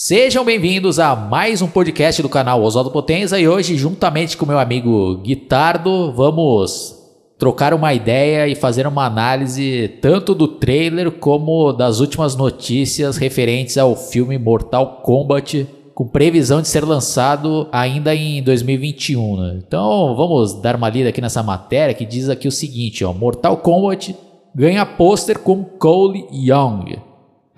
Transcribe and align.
Sejam 0.00 0.44
bem-vindos 0.44 1.00
a 1.00 1.16
mais 1.16 1.60
um 1.60 1.66
podcast 1.66 2.22
do 2.22 2.28
canal 2.28 2.62
Oswaldo 2.62 2.88
Potenza 2.88 3.36
e 3.36 3.48
hoje, 3.48 3.76
juntamente 3.76 4.36
com 4.36 4.46
meu 4.46 4.60
amigo 4.60 5.16
Guitardo, 5.16 6.12
vamos 6.12 6.94
trocar 7.36 7.74
uma 7.74 7.92
ideia 7.92 8.46
e 8.46 8.54
fazer 8.54 8.86
uma 8.86 9.06
análise 9.06 9.98
tanto 10.00 10.36
do 10.36 10.46
trailer 10.46 11.10
como 11.10 11.72
das 11.72 11.98
últimas 11.98 12.36
notícias 12.36 13.16
referentes 13.16 13.76
ao 13.76 13.96
filme 13.96 14.38
Mortal 14.38 15.00
Kombat, 15.02 15.66
com 15.96 16.06
previsão 16.06 16.62
de 16.62 16.68
ser 16.68 16.84
lançado 16.84 17.66
ainda 17.72 18.14
em 18.14 18.40
2021. 18.40 19.36
Né? 19.36 19.60
Então 19.66 20.14
vamos 20.14 20.62
dar 20.62 20.76
uma 20.76 20.88
lida 20.88 21.08
aqui 21.08 21.20
nessa 21.20 21.42
matéria 21.42 21.92
que 21.92 22.06
diz 22.06 22.28
aqui 22.28 22.46
o 22.46 22.52
seguinte: 22.52 23.04
ó, 23.04 23.12
Mortal 23.12 23.56
Kombat 23.56 24.14
ganha 24.54 24.86
pôster 24.86 25.40
com 25.40 25.64
Cole 25.64 26.24
Young. 26.32 27.07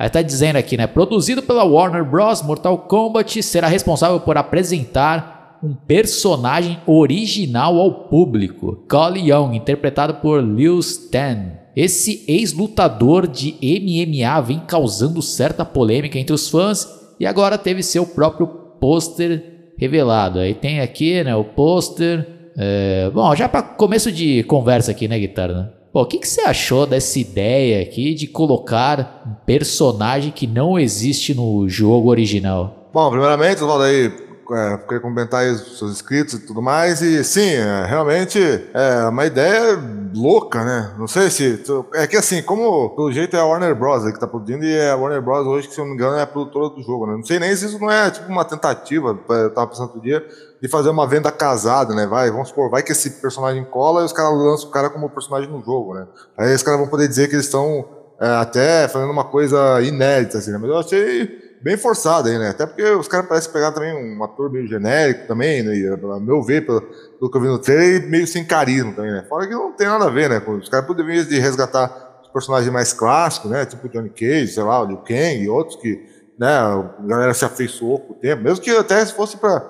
Aí 0.00 0.08
tá 0.08 0.22
dizendo 0.22 0.56
aqui, 0.56 0.78
né? 0.78 0.86
Produzido 0.86 1.42
pela 1.42 1.62
Warner 1.62 2.02
Bros., 2.02 2.40
Mortal 2.40 2.78
Kombat 2.78 3.42
será 3.42 3.68
responsável 3.68 4.18
por 4.18 4.38
apresentar 4.38 5.58
um 5.62 5.74
personagem 5.74 6.78
original 6.86 7.78
ao 7.78 8.08
público. 8.08 8.82
Cole 8.88 9.30
Young, 9.30 9.54
interpretado 9.54 10.14
por 10.14 10.42
Liu 10.42 10.78
Stan. 10.78 11.52
Esse 11.76 12.24
ex-lutador 12.26 13.26
de 13.26 13.54
MMA 13.60 14.40
vem 14.40 14.60
causando 14.60 15.20
certa 15.20 15.66
polêmica 15.66 16.18
entre 16.18 16.32
os 16.32 16.48
fãs 16.48 16.88
e 17.20 17.26
agora 17.26 17.58
teve 17.58 17.82
seu 17.82 18.06
próprio 18.06 18.46
pôster 18.80 19.74
revelado. 19.76 20.38
Aí 20.38 20.54
tem 20.54 20.80
aqui, 20.80 21.22
né, 21.22 21.36
o 21.36 21.44
pôster. 21.44 22.26
É... 22.56 23.10
Bom, 23.12 23.36
já 23.36 23.50
para 23.50 23.60
começo 23.60 24.10
de 24.10 24.44
conversa 24.44 24.92
aqui, 24.92 25.06
né, 25.06 25.18
guitarra? 25.18 25.74
Pô, 25.92 26.02
o 26.02 26.06
que, 26.06 26.18
que 26.18 26.28
você 26.28 26.42
achou 26.42 26.86
dessa 26.86 27.18
ideia 27.18 27.82
aqui 27.82 28.14
de 28.14 28.28
colocar 28.28 29.24
um 29.26 29.34
personagem 29.44 30.30
que 30.30 30.46
não 30.46 30.78
existe 30.78 31.34
no 31.34 31.68
jogo 31.68 32.10
original? 32.10 32.88
Bom, 32.92 33.10
primeiramente, 33.10 33.62
Oswaldo, 33.62 33.84
aí, 33.84 34.12
é, 34.52 34.98
comentar 34.98 35.46
os 35.46 35.78
seus 35.78 35.92
inscritos 35.92 36.34
e 36.34 36.38
tudo 36.40 36.60
mais, 36.60 37.00
e 37.02 37.22
sim, 37.24 37.54
é, 37.54 37.84
realmente 37.86 38.38
é 38.74 39.04
uma 39.08 39.26
ideia 39.26 39.78
louca, 40.14 40.64
né? 40.64 40.94
Não 40.98 41.06
sei 41.06 41.30
se. 41.30 41.62
É 41.94 42.06
que 42.06 42.16
assim, 42.16 42.42
como 42.42 42.90
pelo 42.90 43.12
jeito 43.12 43.36
é 43.36 43.40
a 43.40 43.44
Warner 43.44 43.74
Bros. 43.74 44.04
que 44.12 44.18
tá 44.18 44.26
produzindo, 44.26 44.64
e 44.64 44.72
é 44.72 44.90
a 44.90 44.96
Warner 44.96 45.22
Bros. 45.22 45.46
hoje, 45.46 45.68
que 45.68 45.74
se 45.74 45.80
eu 45.80 45.84
não 45.84 45.90
me 45.90 45.96
engano, 45.96 46.16
é 46.16 46.22
a 46.22 46.26
produtora 46.26 46.70
do 46.70 46.82
jogo, 46.82 47.06
né? 47.06 47.14
Não 47.14 47.24
sei 47.24 47.38
nem 47.38 47.54
se 47.54 47.66
isso 47.66 47.78
não 47.78 47.90
é 47.90 48.10
tipo 48.10 48.28
uma 48.28 48.44
tentativa, 48.44 49.18
eu 49.28 49.50
tava 49.50 49.68
pensando 49.68 49.86
outro 49.86 50.00
dia, 50.00 50.24
de 50.60 50.68
fazer 50.68 50.90
uma 50.90 51.06
venda 51.06 51.30
casada, 51.30 51.94
né? 51.94 52.06
Vai, 52.06 52.30
vamos 52.30 52.48
supor, 52.48 52.70
vai 52.70 52.82
que 52.82 52.92
esse 52.92 53.10
personagem 53.20 53.64
cola 53.64 54.02
e 54.02 54.04
os 54.04 54.12
caras 54.12 54.32
lançam 54.32 54.68
o 54.68 54.72
cara 54.72 54.90
como 54.90 55.08
personagem 55.08 55.50
no 55.50 55.62
jogo, 55.62 55.94
né? 55.94 56.06
Aí 56.36 56.54
os 56.54 56.62
caras 56.62 56.80
vão 56.80 56.88
poder 56.88 57.08
dizer 57.08 57.28
que 57.28 57.34
eles 57.34 57.46
estão 57.46 57.84
é, 58.20 58.26
até 58.36 58.88
fazendo 58.88 59.10
uma 59.10 59.24
coisa 59.24 59.80
inédita, 59.80 60.38
assim, 60.38 60.50
né? 60.50 60.58
Mas 60.58 60.70
eu 60.70 60.78
achei 60.78 61.39
bem 61.62 61.76
forçado 61.76 62.28
aí, 62.28 62.38
né? 62.38 62.50
Até 62.50 62.66
porque 62.66 62.82
os 62.82 63.06
caras 63.06 63.26
parecem 63.26 63.52
pegar 63.52 63.72
também 63.72 63.92
um 63.94 64.22
ator 64.24 64.50
meio 64.50 64.66
genérico 64.66 65.26
também, 65.26 65.62
né? 65.62 65.76
E, 65.76 65.86
a 65.86 66.20
meu 66.20 66.42
ver, 66.42 66.64
pelo, 66.64 66.80
pelo 66.80 67.30
que 67.30 67.36
eu 67.36 67.40
vi 67.40 67.48
no 67.48 67.58
trailer, 67.58 68.08
meio 68.08 68.26
sem 68.26 68.44
carisma 68.44 68.92
também, 68.92 69.12
né? 69.12 69.24
Fora 69.28 69.46
que 69.46 69.54
não 69.54 69.72
tem 69.72 69.86
nada 69.86 70.06
a 70.06 70.10
ver, 70.10 70.30
né? 70.30 70.42
Os 70.46 70.68
caras 70.68 70.86
poderiam 70.86 71.24
de 71.24 71.38
resgatar 71.38 72.20
os 72.22 72.28
personagens 72.28 72.72
mais 72.72 72.92
clássicos, 72.92 73.50
né? 73.50 73.66
Tipo 73.66 73.88
Johnny 73.88 74.10
Cage, 74.10 74.48
sei 74.48 74.62
lá, 74.62 74.82
o 74.82 74.86
Liu 74.86 74.98
Kang 74.98 75.36
e 75.36 75.48
outros 75.48 75.76
que, 75.76 76.02
né? 76.38 76.48
A 76.48 76.94
galera 77.00 77.34
se 77.34 77.44
afeiçoou 77.44 78.00
com 78.00 78.12
o 78.14 78.16
tempo. 78.16 78.42
Mesmo 78.42 78.64
que 78.64 78.70
até 78.70 79.04
se 79.04 79.12
fosse 79.12 79.36
pra, 79.36 79.60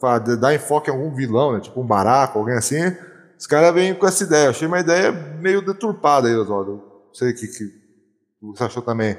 pra 0.00 0.18
dar 0.18 0.54
enfoque 0.54 0.90
em 0.90 0.92
algum 0.92 1.14
vilão, 1.14 1.52
né? 1.52 1.60
Tipo 1.60 1.80
um 1.80 1.86
baraco, 1.86 2.38
alguém 2.38 2.56
assim. 2.56 2.92
Os 3.38 3.46
caras 3.46 3.72
vêm 3.72 3.94
com 3.94 4.06
essa 4.06 4.24
ideia. 4.24 4.46
Eu 4.46 4.50
achei 4.50 4.66
uma 4.66 4.80
ideia 4.80 5.12
meio 5.12 5.60
deturpada 5.60 6.26
aí, 6.26 6.34
Oswaldo. 6.34 6.82
Não 7.06 7.14
sei 7.14 7.30
o 7.30 7.34
que, 7.34 7.46
que 7.46 7.64
você 8.40 8.64
achou 8.64 8.82
também. 8.82 9.16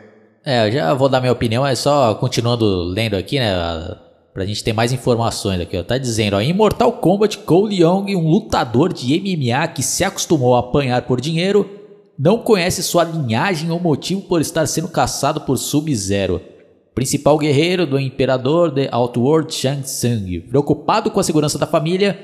É, 0.50 0.66
eu 0.66 0.72
já 0.72 0.94
vou 0.94 1.10
dar 1.10 1.20
minha 1.20 1.34
opinião, 1.34 1.68
é 1.68 1.76
só 1.76 2.16
continuando 2.16 2.86
lendo 2.86 3.18
aqui, 3.18 3.38
né? 3.38 3.54
Pra 4.34 4.46
gente 4.46 4.64
ter 4.64 4.72
mais 4.72 4.94
informações 4.94 5.60
aqui, 5.60 5.78
ó. 5.78 5.84
Tá 5.84 5.98
dizendo, 5.98 6.38
ó, 6.38 6.40
em 6.40 6.54
Mortal 6.54 6.94
Kombat, 6.94 7.40
Cole 7.40 7.82
Young, 7.82 8.16
um 8.16 8.30
lutador 8.30 8.94
de 8.94 9.20
MMA 9.20 9.68
que 9.68 9.84
se 9.84 10.06
acostumou 10.06 10.56
a 10.56 10.60
apanhar 10.60 11.02
por 11.02 11.20
dinheiro, 11.20 11.70
não 12.18 12.38
conhece 12.38 12.82
sua 12.82 13.04
linhagem 13.04 13.70
ou 13.72 13.78
motivo 13.78 14.22
por 14.22 14.40
estar 14.40 14.66
sendo 14.68 14.88
caçado 14.88 15.42
por 15.42 15.58
Sub-Zero. 15.58 16.42
Principal 16.96 17.38
guerreiro 17.38 17.86
do 17.86 18.00
Imperador 18.00 18.72
de 18.72 18.88
Outworld 18.90 19.54
Shang 19.54 19.82
Tsung. 19.82 20.40
Preocupado 20.48 21.12
com 21.12 21.20
a 21.20 21.24
segurança 21.24 21.60
da 21.60 21.68
família, 21.68 22.18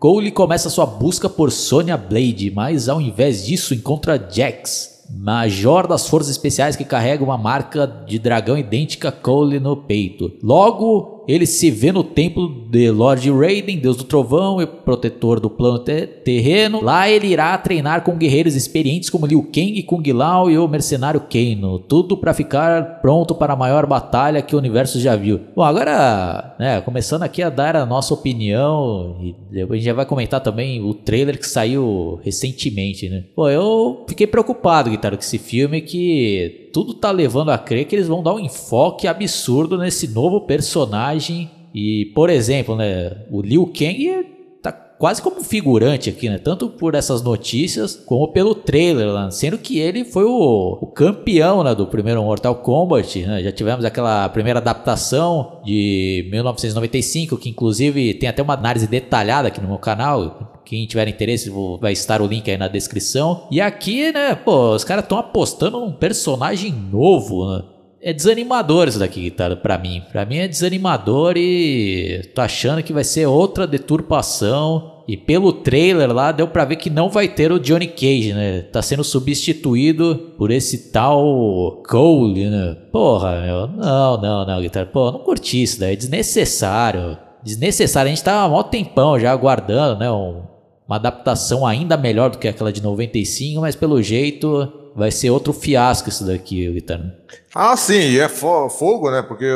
Cole 0.00 0.32
começa 0.32 0.68
sua 0.68 0.84
busca 0.84 1.28
por 1.28 1.52
Sonya 1.52 1.96
Blade, 1.96 2.50
mas 2.50 2.88
ao 2.88 3.00
invés 3.00 3.46
disso 3.46 3.72
encontra 3.72 4.18
Jax, 4.18 4.97
Major 5.10 5.86
das 5.86 6.08
Forças 6.08 6.30
Especiais 6.30 6.76
que 6.76 6.84
carrega 6.84 7.24
uma 7.24 7.38
marca 7.38 7.86
de 7.86 8.18
dragão 8.18 8.56
idêntica 8.56 9.08
a 9.08 9.12
Cole 9.12 9.58
no 9.58 9.76
peito. 9.76 10.32
Logo, 10.42 11.17
ele 11.28 11.44
se 11.44 11.70
vê 11.70 11.92
no 11.92 12.02
templo 12.02 12.66
de 12.70 12.90
Lord 12.90 13.30
Raiden, 13.30 13.78
deus 13.78 13.98
do 13.98 14.04
trovão 14.04 14.62
e 14.62 14.66
protetor 14.66 15.38
do 15.38 15.50
plano 15.50 15.78
te 15.78 16.06
terreno. 16.06 16.82
Lá 16.82 17.08
ele 17.08 17.26
irá 17.26 17.56
treinar 17.58 18.02
com 18.02 18.16
guerreiros 18.16 18.54
experientes 18.54 19.10
como 19.10 19.26
Liu 19.26 19.42
Kang, 19.42 19.82
Kung 19.82 20.12
Lao 20.12 20.50
e 20.50 20.56
o 20.56 20.66
mercenário 20.66 21.20
Kano. 21.20 21.78
Tudo 21.80 22.16
para 22.16 22.32
ficar 22.32 23.00
pronto 23.02 23.34
para 23.34 23.52
a 23.52 23.56
maior 23.56 23.84
batalha 23.84 24.40
que 24.40 24.54
o 24.54 24.58
universo 24.58 24.98
já 24.98 25.14
viu. 25.14 25.38
Bom, 25.54 25.62
agora, 25.62 26.56
né, 26.58 26.80
começando 26.80 27.24
aqui 27.24 27.42
a 27.42 27.50
dar 27.50 27.76
a 27.76 27.84
nossa 27.84 28.14
opinião 28.14 29.16
e 29.20 29.34
depois 29.50 29.72
a 29.72 29.76
gente 29.76 29.86
já 29.86 29.94
vai 29.94 30.06
comentar 30.06 30.40
também 30.40 30.80
o 30.80 30.94
trailer 30.94 31.38
que 31.38 31.46
saiu 31.46 32.18
recentemente, 32.22 33.08
né? 33.08 33.24
Pô, 33.36 33.50
eu 33.50 34.04
fiquei 34.08 34.26
preocupado, 34.26 34.88
Guitarra, 34.88 35.16
com 35.16 35.22
esse 35.22 35.38
filme 35.38 35.82
que 35.82 36.67
tudo 36.72 36.94
tá 36.94 37.10
levando 37.10 37.50
a 37.50 37.58
crer 37.58 37.86
que 37.86 37.94
eles 37.94 38.08
vão 38.08 38.22
dar 38.22 38.34
um 38.34 38.40
enfoque 38.40 39.06
absurdo 39.06 39.78
nesse 39.78 40.08
novo 40.08 40.42
personagem. 40.42 41.50
E, 41.74 42.06
por 42.14 42.30
exemplo, 42.30 42.76
né, 42.76 43.24
o 43.30 43.42
Liu 43.42 43.66
Kang 43.66 44.26
tá 44.62 44.72
quase 44.72 45.22
como 45.22 45.42
figurante 45.42 46.10
aqui, 46.10 46.28
né? 46.28 46.38
Tanto 46.38 46.68
por 46.68 46.94
essas 46.94 47.22
notícias 47.22 47.94
como 47.94 48.28
pelo 48.28 48.54
trailer, 48.54 49.12
né? 49.12 49.30
sendo 49.30 49.58
que 49.58 49.78
ele 49.78 50.04
foi 50.04 50.24
o, 50.24 50.78
o 50.80 50.86
campeão 50.86 51.62
né, 51.62 51.74
do 51.74 51.86
primeiro 51.86 52.22
Mortal 52.22 52.56
Kombat. 52.56 53.20
Né? 53.24 53.42
Já 53.42 53.52
tivemos 53.52 53.84
aquela 53.84 54.28
primeira 54.28 54.58
adaptação 54.58 55.60
de 55.64 56.28
1995, 56.30 57.36
que 57.36 57.50
inclusive 57.50 58.14
tem 58.14 58.28
até 58.28 58.42
uma 58.42 58.54
análise 58.54 58.86
detalhada 58.86 59.48
aqui 59.48 59.60
no 59.60 59.68
meu 59.68 59.78
canal 59.78 60.57
quem 60.68 60.86
tiver 60.86 61.08
interesse, 61.08 61.50
vai 61.80 61.92
estar 61.92 62.20
o 62.20 62.26
link 62.26 62.50
aí 62.50 62.58
na 62.58 62.68
descrição. 62.68 63.46
E 63.50 63.58
aqui, 63.58 64.12
né, 64.12 64.34
pô, 64.34 64.74
os 64.74 64.84
caras 64.84 65.04
estão 65.04 65.18
apostando 65.18 65.80
num 65.80 65.92
personagem 65.92 66.70
novo, 66.70 67.50
né? 67.50 67.62
É 68.00 68.12
desanimador 68.12 68.86
isso 68.86 68.98
daqui, 68.98 69.30
tá? 69.30 69.56
Pra 69.56 69.76
mim. 69.76 70.02
Pra 70.12 70.24
mim 70.24 70.36
é 70.36 70.46
desanimador 70.46 71.34
e 71.36 72.22
tô 72.34 72.40
achando 72.40 72.82
que 72.82 72.92
vai 72.92 73.02
ser 73.02 73.26
outra 73.26 73.66
deturpação. 73.66 75.02
E 75.08 75.16
pelo 75.16 75.52
trailer 75.52 76.12
lá, 76.12 76.30
deu 76.30 76.46
pra 76.46 76.66
ver 76.66 76.76
que 76.76 76.90
não 76.90 77.08
vai 77.08 77.28
ter 77.28 77.50
o 77.50 77.58
Johnny 77.58 77.86
Cage, 77.88 78.34
né? 78.34 78.60
Tá 78.60 78.82
sendo 78.82 79.02
substituído 79.02 80.34
por 80.36 80.50
esse 80.50 80.92
tal 80.92 81.82
Cole, 81.88 82.50
né? 82.50 82.76
Porra, 82.92 83.40
meu. 83.40 83.66
Não, 83.68 84.20
não, 84.20 84.46
não, 84.46 84.60
guitarra. 84.60 84.86
Pô, 84.86 85.10
não 85.10 85.20
curti 85.20 85.62
isso 85.62 85.80
daí. 85.80 85.94
É 85.94 85.96
desnecessário. 85.96 87.16
Desnecessário. 87.42 88.12
A 88.12 88.14
gente 88.14 88.22
tá 88.22 88.42
há 88.42 88.48
mó 88.48 88.62
tempão 88.62 89.18
já 89.18 89.32
aguardando, 89.32 89.98
né? 89.98 90.10
Um, 90.10 90.42
uma 90.88 90.96
adaptação 90.96 91.66
ainda 91.66 91.96
melhor 91.98 92.30
do 92.30 92.38
que 92.38 92.48
aquela 92.48 92.72
de 92.72 92.82
95, 92.82 93.60
mas 93.60 93.76
pelo 93.76 94.02
jeito 94.02 94.72
vai 94.96 95.10
ser 95.10 95.30
outro 95.30 95.52
fiasco 95.52 96.08
isso 96.08 96.24
daqui, 96.24 96.72
Guitarra. 96.72 97.14
Ah, 97.54 97.76
sim, 97.76 98.18
é 98.18 98.28
fogo, 98.28 99.10
né? 99.10 99.22
Porque 99.22 99.48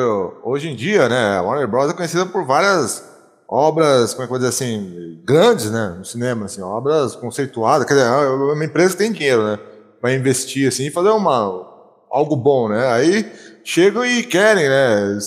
hoje 0.44 0.68
em 0.68 0.76
dia, 0.76 1.08
né, 1.08 1.38
a 1.38 1.42
Warner 1.42 1.66
Bros. 1.66 1.90
é 1.90 1.94
conhecida 1.94 2.26
por 2.26 2.44
várias 2.44 3.10
obras, 3.48 4.14
como 4.14 4.24
é 4.24 4.26
que 4.26 4.32
eu 4.32 4.38
vou 4.38 4.48
dizer 4.48 4.48
assim, 4.48 5.20
grandes, 5.24 5.70
né, 5.70 5.96
no 5.98 6.04
cinema, 6.04 6.46
assim, 6.46 6.62
obras 6.62 7.14
conceituadas, 7.14 7.86
quer 7.86 7.94
dizer, 7.94 8.06
é 8.06 8.28
uma 8.28 8.64
empresa 8.64 8.92
que 8.92 9.02
tem 9.02 9.12
dinheiro, 9.12 9.44
né, 9.44 9.58
para 10.00 10.14
investir, 10.14 10.66
assim, 10.68 10.86
e 10.86 10.90
fazer 10.90 11.10
uma, 11.10 11.68
algo 12.10 12.34
bom, 12.34 12.70
né, 12.70 12.86
aí 12.86 13.30
chegam 13.62 14.06
e 14.06 14.22
querem, 14.22 14.66
né, 14.66 15.18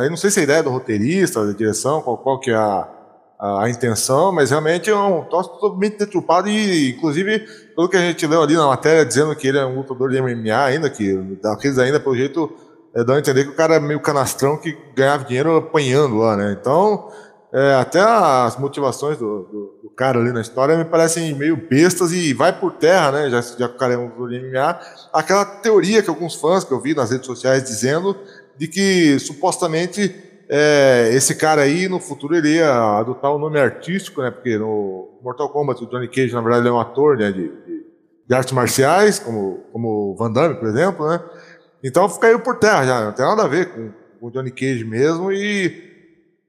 aí 0.00 0.10
não 0.10 0.18
sei 0.18 0.30
se 0.30 0.38
é 0.38 0.42
a 0.42 0.44
ideia 0.44 0.62
do 0.62 0.68
roteirista, 0.68 1.46
da 1.46 1.52
direção, 1.54 2.02
qual, 2.02 2.18
qual 2.18 2.38
que 2.38 2.50
é 2.50 2.54
a 2.54 2.86
a, 3.38 3.68
intenção, 3.68 4.32
mas 4.32 4.50
realmente 4.50 4.90
é 4.90 4.96
um 4.96 5.24
troço 5.24 5.50
totalmente 5.58 5.98
deturpado 5.98 6.48
e, 6.48 6.90
inclusive, 6.90 7.40
pelo 7.74 7.88
que 7.88 7.96
a 7.96 8.00
gente 8.00 8.26
leu 8.26 8.42
ali 8.42 8.54
na 8.54 8.66
matéria, 8.66 9.04
dizendo 9.04 9.34
que 9.36 9.48
ele 9.48 9.58
é 9.58 9.66
um 9.66 9.76
lutador 9.76 10.10
de 10.10 10.20
MMA 10.20 10.64
ainda, 10.64 10.88
que 10.88 11.14
daqueles 11.42 11.78
ainda, 11.78 12.00
pelo 12.00 12.16
jeito, 12.16 12.50
é, 12.94 13.04
dá 13.04 13.14
a 13.14 13.18
entender 13.18 13.44
que 13.44 13.50
o 13.50 13.56
cara 13.56 13.74
é 13.74 13.80
meio 13.80 14.00
canastrão 14.00 14.56
que 14.56 14.76
ganhava 14.94 15.24
dinheiro 15.24 15.56
apanhando 15.56 16.16
lá, 16.16 16.36
né? 16.36 16.56
Então, 16.58 17.10
é, 17.52 17.74
até 17.74 18.00
as 18.00 18.58
motivações 18.58 19.18
do, 19.18 19.42
do, 19.44 19.80
do, 19.84 19.90
cara 19.90 20.18
ali 20.18 20.32
na 20.32 20.40
história 20.40 20.76
me 20.76 20.84
parecem 20.84 21.34
meio 21.34 21.56
bestas 21.56 22.12
e 22.12 22.32
vai 22.32 22.58
por 22.58 22.72
terra, 22.72 23.12
né? 23.12 23.30
Já, 23.30 23.40
já 23.40 23.68
que 23.68 23.74
o 23.76 23.78
cara 23.78 23.94
é 23.94 23.98
um 23.98 24.06
lutador 24.06 24.30
de 24.30 24.40
MMA, 24.40 24.80
aquela 25.12 25.44
teoria 25.44 26.02
que 26.02 26.08
alguns 26.08 26.34
fãs 26.34 26.64
que 26.64 26.72
eu 26.72 26.80
vi 26.80 26.94
nas 26.94 27.10
redes 27.10 27.26
sociais 27.26 27.64
dizendo 27.64 28.16
de 28.58 28.66
que 28.66 29.18
supostamente 29.18 30.08
é, 30.48 31.10
esse 31.12 31.34
cara 31.34 31.62
aí, 31.62 31.88
no 31.88 31.98
futuro, 31.98 32.36
ele 32.36 32.56
ia 32.56 32.98
adotar 32.98 33.32
o 33.32 33.36
um 33.36 33.38
nome 33.38 33.58
artístico, 33.58 34.22
né? 34.22 34.30
Porque 34.30 34.56
no 34.56 35.18
Mortal 35.22 35.48
Kombat, 35.48 35.82
o 35.82 35.88
Johnny 35.88 36.08
Cage, 36.08 36.32
na 36.32 36.40
verdade, 36.40 36.68
é 36.68 36.70
um 36.70 36.80
ator 36.80 37.16
né, 37.16 37.32
de, 37.32 37.48
de, 37.48 37.86
de 38.26 38.34
artes 38.34 38.52
marciais, 38.52 39.18
como, 39.18 39.64
como 39.72 40.14
Van 40.16 40.32
Damme, 40.32 40.54
por 40.54 40.68
exemplo, 40.68 41.08
né? 41.08 41.20
Então 41.82 42.08
caiu 42.18 42.40
por 42.40 42.58
terra 42.58 42.84
já, 42.84 43.04
não 43.04 43.12
tem 43.12 43.24
nada 43.24 43.44
a 43.44 43.48
ver 43.48 43.72
com, 43.72 43.90
com 44.18 44.26
o 44.26 44.30
Johnny 44.30 44.50
Cage 44.50 44.84
mesmo 44.84 45.30
e 45.30 45.86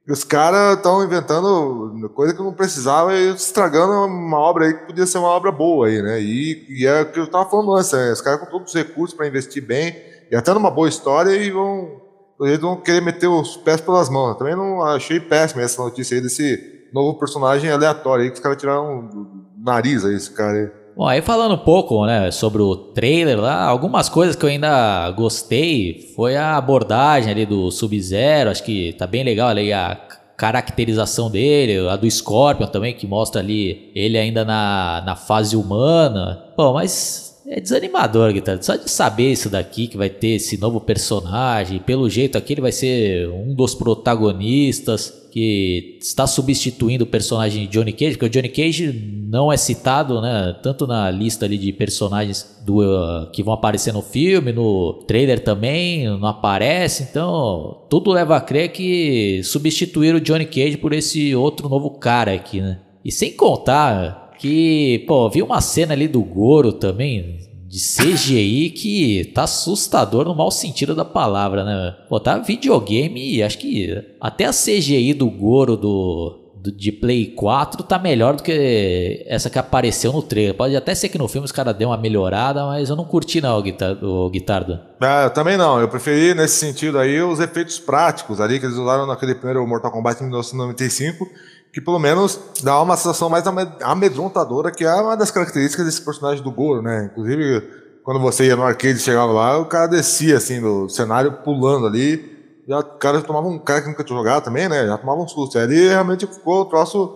os 0.09 0.23
caras 0.23 0.77
estão 0.77 1.03
inventando 1.03 2.09
coisa 2.15 2.33
que 2.33 2.41
não 2.41 2.53
precisava 2.53 3.13
e 3.13 3.33
estragando 3.33 3.91
uma 4.05 4.39
obra 4.39 4.65
aí 4.65 4.73
que 4.73 4.85
podia 4.85 5.05
ser 5.05 5.17
uma 5.17 5.27
obra 5.27 5.51
boa 5.51 5.87
aí, 5.87 6.01
né? 6.01 6.21
E, 6.21 6.65
e 6.69 6.87
é 6.87 7.01
o 7.01 7.11
que 7.11 7.19
eu 7.19 7.25
estava 7.25 7.49
falando 7.49 7.75
antes, 7.75 7.91
né? 7.91 8.11
os 8.11 8.21
caras 8.21 8.39
com 8.39 8.45
todos 8.45 8.69
os 8.69 8.75
recursos 8.75 9.15
para 9.15 9.27
investir 9.27 9.63
bem 9.63 9.95
e 10.31 10.35
até 10.35 10.53
numa 10.53 10.71
boa 10.71 10.87
história 10.87 11.31
e 11.31 11.51
vão, 11.51 12.01
eles 12.41 12.59
vão 12.59 12.75
querer 12.75 13.01
meter 13.01 13.27
os 13.27 13.57
pés 13.57 13.81
pelas 13.81 14.09
mãos. 14.09 14.37
Também 14.37 14.55
não 14.55 14.81
achei 14.83 15.19
péssima 15.19 15.61
essa 15.61 15.81
notícia 15.81 16.15
aí 16.15 16.21
desse 16.21 16.89
novo 16.93 17.17
personagem 17.17 17.69
aleatório 17.71 18.23
aí 18.23 18.29
que 18.29 18.35
os 18.35 18.41
caras 18.41 18.57
tiraram 18.57 19.07
do 19.07 19.27
nariz 19.57 20.05
aí, 20.05 20.15
esse 20.15 20.31
cara 20.31 20.53
aí. 20.53 20.69
Bom, 20.95 21.05
aí 21.05 21.21
falando 21.21 21.53
um 21.53 21.63
pouco, 21.63 22.05
né, 22.07 22.31
sobre 22.31 22.59
o 22.59 22.75
trailer 22.75 23.39
lá, 23.39 23.65
algumas 23.65 24.09
coisas 24.09 24.35
que 24.35 24.43
eu 24.43 24.49
ainda 24.49 25.11
gostei 25.11 26.11
foi 26.15 26.35
a 26.35 26.57
abordagem 26.57 27.31
ali 27.31 27.45
do 27.45 27.69
Sub-Zero, 27.69 28.49
acho 28.49 28.63
que 28.63 28.93
tá 28.93 29.05
bem 29.05 29.23
legal 29.23 29.49
ali 29.49 29.71
a 29.71 29.95
caracterização 30.35 31.29
dele, 31.29 31.87
a 31.87 31.95
do 31.95 32.09
Scorpion 32.09 32.67
também, 32.67 32.95
que 32.95 33.05
mostra 33.05 33.41
ali 33.41 33.91
ele 33.95 34.17
ainda 34.17 34.45
na, 34.45 35.03
na 35.05 35.15
fase 35.15 35.55
humana. 35.55 36.45
Bom, 36.55 36.73
mas 36.73 37.26
é 37.47 37.61
desanimador, 37.61 38.33
Guitarra. 38.33 38.61
Só 38.61 38.75
de 38.75 38.89
saber 38.89 39.31
isso 39.31 39.49
daqui, 39.49 39.87
que 39.87 39.97
vai 39.97 40.09
ter 40.09 40.35
esse 40.35 40.57
novo 40.59 40.81
personagem. 40.81 41.79
Pelo 41.79 42.09
jeito 42.09 42.37
aqui, 42.37 42.53
ele 42.53 42.61
vai 42.61 42.73
ser 42.73 43.29
um 43.29 43.55
dos 43.55 43.73
protagonistas 43.73 45.27
que 45.31 45.97
está 46.01 46.25
substituindo 46.25 47.03
o 47.03 47.07
personagem 47.07 47.67
de 47.67 47.71
Johnny 47.71 47.93
Cage, 47.93 48.17
porque 48.17 48.25
o 48.25 48.29
Johnny 48.29 48.49
Cage 48.49 48.91
não 49.29 49.51
é 49.51 49.55
citado, 49.55 50.19
né, 50.19 50.55
tanto 50.63 50.87
na 50.87 51.11
lista 51.11 51.45
ali 51.45 51.57
de 51.57 51.71
personagens 51.71 52.59
do, 52.65 52.79
uh, 52.79 53.29
que 53.31 53.43
vão 53.43 53.53
aparecer 53.53 53.93
no 53.93 54.01
filme, 54.01 54.51
no 54.51 54.93
trailer 55.05 55.43
também, 55.43 56.05
não 56.05 56.27
aparece, 56.27 57.03
então 57.03 57.83
tudo 57.89 58.11
leva 58.11 58.35
a 58.35 58.41
crer 58.41 58.71
que 58.71 59.41
substituíram 59.43 60.17
o 60.17 60.21
Johnny 60.21 60.45
Cage 60.45 60.77
por 60.77 60.91
esse 60.91 61.35
outro 61.35 61.69
novo 61.69 61.91
cara 61.91 62.33
aqui, 62.33 62.59
né? 62.59 62.79
E 63.05 63.11
sem 63.11 63.31
contar 63.31 64.26
que, 64.37 65.03
pô, 65.07 65.29
vi 65.29 65.41
uma 65.41 65.61
cena 65.61 65.93
ali 65.93 66.07
do 66.07 66.21
Goro 66.21 66.73
também, 66.73 67.39
de 67.67 67.79
CGI 67.79 68.69
que 68.69 69.31
tá 69.35 69.43
assustador 69.43 70.25
no 70.25 70.33
mau 70.33 70.49
sentido 70.49 70.95
da 70.95 71.03
palavra, 71.03 71.63
né? 71.63 71.95
Pô, 72.07 72.19
tá 72.19 72.37
videogame, 72.37 73.43
acho 73.43 73.57
que 73.57 74.03
até 74.21 74.45
a 74.45 74.51
CGI 74.51 75.13
do 75.13 75.29
Goro 75.29 75.75
do, 75.75 76.47
do, 76.55 76.71
de 76.71 76.91
Play 76.93 77.25
4 77.27 77.83
tá 77.83 77.99
melhor 77.99 78.35
do 78.37 78.43
que 78.43 79.23
essa 79.27 79.49
que 79.49 79.59
apareceu 79.59 80.13
no 80.13 80.21
trailer. 80.21 80.55
Pode 80.55 80.75
até 80.75 80.95
ser 80.95 81.09
que 81.09 81.17
no 81.17 81.27
filme 81.27 81.43
os 81.45 81.51
caras 81.51 81.75
deu 81.75 81.89
uma 81.89 81.97
melhorada, 81.97 82.65
mas 82.65 82.89
eu 82.89 82.95
não 82.95 83.03
curti 83.03 83.41
não 83.41 83.59
o, 83.59 83.61
guitar, 83.61 84.01
o 84.03 84.29
Guitardo. 84.29 84.79
Ah, 85.01 85.23
eu 85.25 85.29
também 85.29 85.57
não. 85.57 85.79
Eu 85.79 85.89
preferi 85.89 86.33
nesse 86.33 86.55
sentido 86.55 86.97
aí 86.97 87.21
os 87.21 87.39
efeitos 87.39 87.79
práticos 87.79 88.39
ali 88.39 88.59
que 88.59 88.65
eles 88.65 88.77
usaram 88.77 89.05
naquele 89.05 89.35
primeiro 89.35 89.65
Mortal 89.67 89.91
Kombat 89.91 90.21
em 90.21 90.27
1995 90.27 91.27
que 91.73 91.81
pelo 91.81 91.99
menos 91.99 92.39
dá 92.63 92.81
uma 92.81 92.97
sensação 92.97 93.29
mais 93.29 93.43
amedrontadora, 93.81 94.71
que 94.71 94.83
é 94.83 94.93
uma 94.95 95.15
das 95.15 95.31
características 95.31 95.85
desse 95.85 96.01
personagem 96.01 96.43
do 96.43 96.51
Goro, 96.51 96.81
né? 96.81 97.09
Inclusive, 97.11 97.61
quando 98.03 98.19
você 98.19 98.45
ia 98.45 98.55
no 98.55 98.63
arcade 98.63 98.97
e 98.97 99.01
chegava 99.01 99.31
lá, 99.31 99.57
o 99.57 99.65
cara 99.65 99.87
descia 99.87 100.37
assim 100.37 100.61
do 100.61 100.87
cenário 100.89 101.31
pulando 101.43 101.85
ali. 101.85 102.37
Já, 102.67 102.79
o 102.79 102.83
cara 102.97 103.21
tomava 103.21 103.47
um 103.47 103.59
cara 103.59 103.81
que 103.81 103.87
nunca 103.87 104.03
tinha 104.03 104.17
jogado 104.17 104.43
também, 104.43 104.67
né? 104.67 104.85
Já 104.85 104.97
tomava 104.97 105.21
um 105.21 105.27
susto. 105.27 105.57
Ali 105.57 105.87
realmente 105.87 106.25
ficou 106.25 106.61
o 106.61 106.65
troço. 106.65 107.15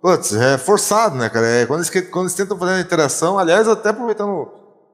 Putz, 0.00 0.32
é 0.32 0.56
forçado, 0.56 1.16
né, 1.16 1.28
cara? 1.28 1.46
É, 1.46 1.66
quando, 1.66 1.80
eles, 1.80 1.90
quando 2.08 2.26
eles 2.26 2.34
tentam 2.34 2.56
fazer 2.56 2.72
a 2.72 2.80
interação, 2.80 3.38
aliás, 3.38 3.68
até 3.68 3.90
aproveitando 3.90 4.48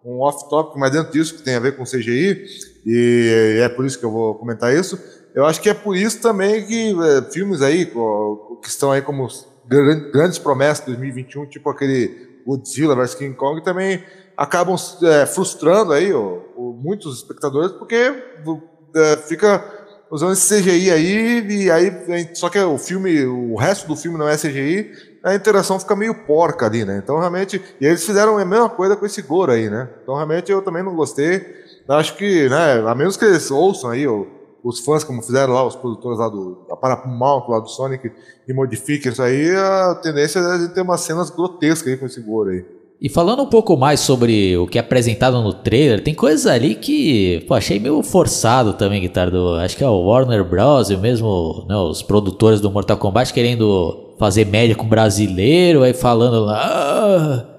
um 0.04 0.20
off-topic 0.20 0.78
mais 0.78 0.92
dentro 0.92 1.12
disso, 1.12 1.34
que 1.34 1.42
tem 1.42 1.54
a 1.54 1.60
ver 1.60 1.76
com 1.76 1.84
CGI, 1.84 2.44
e 2.84 3.60
é 3.62 3.68
por 3.68 3.86
isso 3.86 3.98
que 3.98 4.04
eu 4.04 4.10
vou 4.10 4.34
comentar 4.34 4.74
isso. 4.74 4.98
Eu 5.34 5.44
acho 5.44 5.60
que 5.60 5.68
é 5.68 5.74
por 5.74 5.96
isso 5.96 6.20
também 6.20 6.64
que 6.64 6.96
é, 7.02 7.22
filmes 7.32 7.60
aí, 7.60 7.86
que 7.86 8.68
estão 8.68 8.92
aí 8.92 9.02
como 9.02 9.26
grandes 9.66 10.38
promessas 10.38 10.84
de 10.84 10.92
2021, 10.92 11.46
tipo 11.46 11.68
aquele 11.68 12.40
Godzilla 12.46 12.94
vs 12.94 13.14
King 13.14 13.34
Kong, 13.34 13.62
também 13.64 14.04
acabam 14.36 14.76
é, 15.02 15.26
frustrando 15.26 15.92
aí 15.92 16.12
ó, 16.12 16.38
muitos 16.56 17.16
espectadores, 17.16 17.72
porque 17.72 18.14
é, 18.94 19.16
fica 19.16 19.64
usando 20.10 20.34
esse 20.34 20.62
CGI 20.62 20.90
aí, 20.92 21.46
e 21.48 21.70
aí, 21.70 22.30
só 22.34 22.48
que 22.48 22.58
o 22.60 22.78
filme, 22.78 23.24
o 23.24 23.56
resto 23.56 23.88
do 23.88 23.96
filme 23.96 24.16
não 24.16 24.28
é 24.28 24.36
CGI, 24.36 24.92
a 25.24 25.34
interação 25.34 25.80
fica 25.80 25.96
meio 25.96 26.14
porca 26.26 26.66
ali, 26.66 26.84
né? 26.84 27.00
Então 27.02 27.18
realmente, 27.18 27.60
e 27.80 27.86
eles 27.86 28.04
fizeram 28.04 28.38
a 28.38 28.44
mesma 28.44 28.68
coisa 28.68 28.94
com 28.94 29.04
esse 29.06 29.22
Goro 29.22 29.50
aí, 29.50 29.68
né? 29.68 29.88
Então 30.02 30.14
realmente 30.14 30.52
eu 30.52 30.62
também 30.62 30.84
não 30.84 30.94
gostei. 30.94 31.64
Acho 31.88 32.16
que, 32.16 32.48
né, 32.48 32.84
a 32.86 32.94
menos 32.94 33.16
que 33.16 33.24
eles 33.24 33.50
ouçam 33.50 33.90
aí, 33.90 34.06
ó, 34.06 34.24
os 34.64 34.80
fãs, 34.80 35.04
como 35.04 35.22
fizeram 35.22 35.52
lá, 35.52 35.66
os 35.66 35.76
produtores 35.76 36.18
lá 36.18 36.28
do 36.28 36.64
da 36.66 36.74
Paramount, 36.74 37.46
lá 37.48 37.60
do 37.60 37.68
Sonic, 37.68 38.10
e 38.48 38.52
modifiquem 38.54 39.12
isso 39.12 39.22
aí, 39.22 39.54
a 39.54 39.94
tendência 40.02 40.38
é 40.38 40.58
de 40.58 40.68
ter 40.68 40.80
umas 40.80 41.02
cenas 41.02 41.28
grotescas 41.28 41.92
aí 41.92 41.98
com 41.98 42.06
esse 42.06 42.20
Goro 42.22 42.50
aí. 42.50 42.64
E 43.00 43.08
falando 43.10 43.42
um 43.42 43.48
pouco 43.48 43.76
mais 43.76 44.00
sobre 44.00 44.56
o 44.56 44.66
que 44.66 44.78
é 44.78 44.80
apresentado 44.80 45.42
no 45.42 45.52
trailer, 45.52 46.02
tem 46.02 46.14
coisas 46.14 46.46
ali 46.46 46.74
que 46.74 47.44
pô, 47.46 47.52
achei 47.52 47.78
meio 47.78 48.02
forçado 48.02 48.72
também, 48.72 49.02
Guitardo. 49.02 49.56
Acho 49.56 49.76
que 49.76 49.84
é 49.84 49.88
o 49.88 50.06
Warner 50.06 50.42
Bros. 50.42 50.88
e 50.88 50.96
mesmo 50.96 51.66
né, 51.68 51.76
os 51.76 52.02
produtores 52.02 52.62
do 52.62 52.70
Mortal 52.70 52.96
Kombat 52.96 53.34
querendo 53.34 54.14
fazer 54.18 54.46
média 54.46 54.74
com 54.74 54.88
brasileiro, 54.88 55.82
aí 55.82 55.92
falando 55.92 56.46
lá. 56.46 56.60
Ah, 56.64 57.53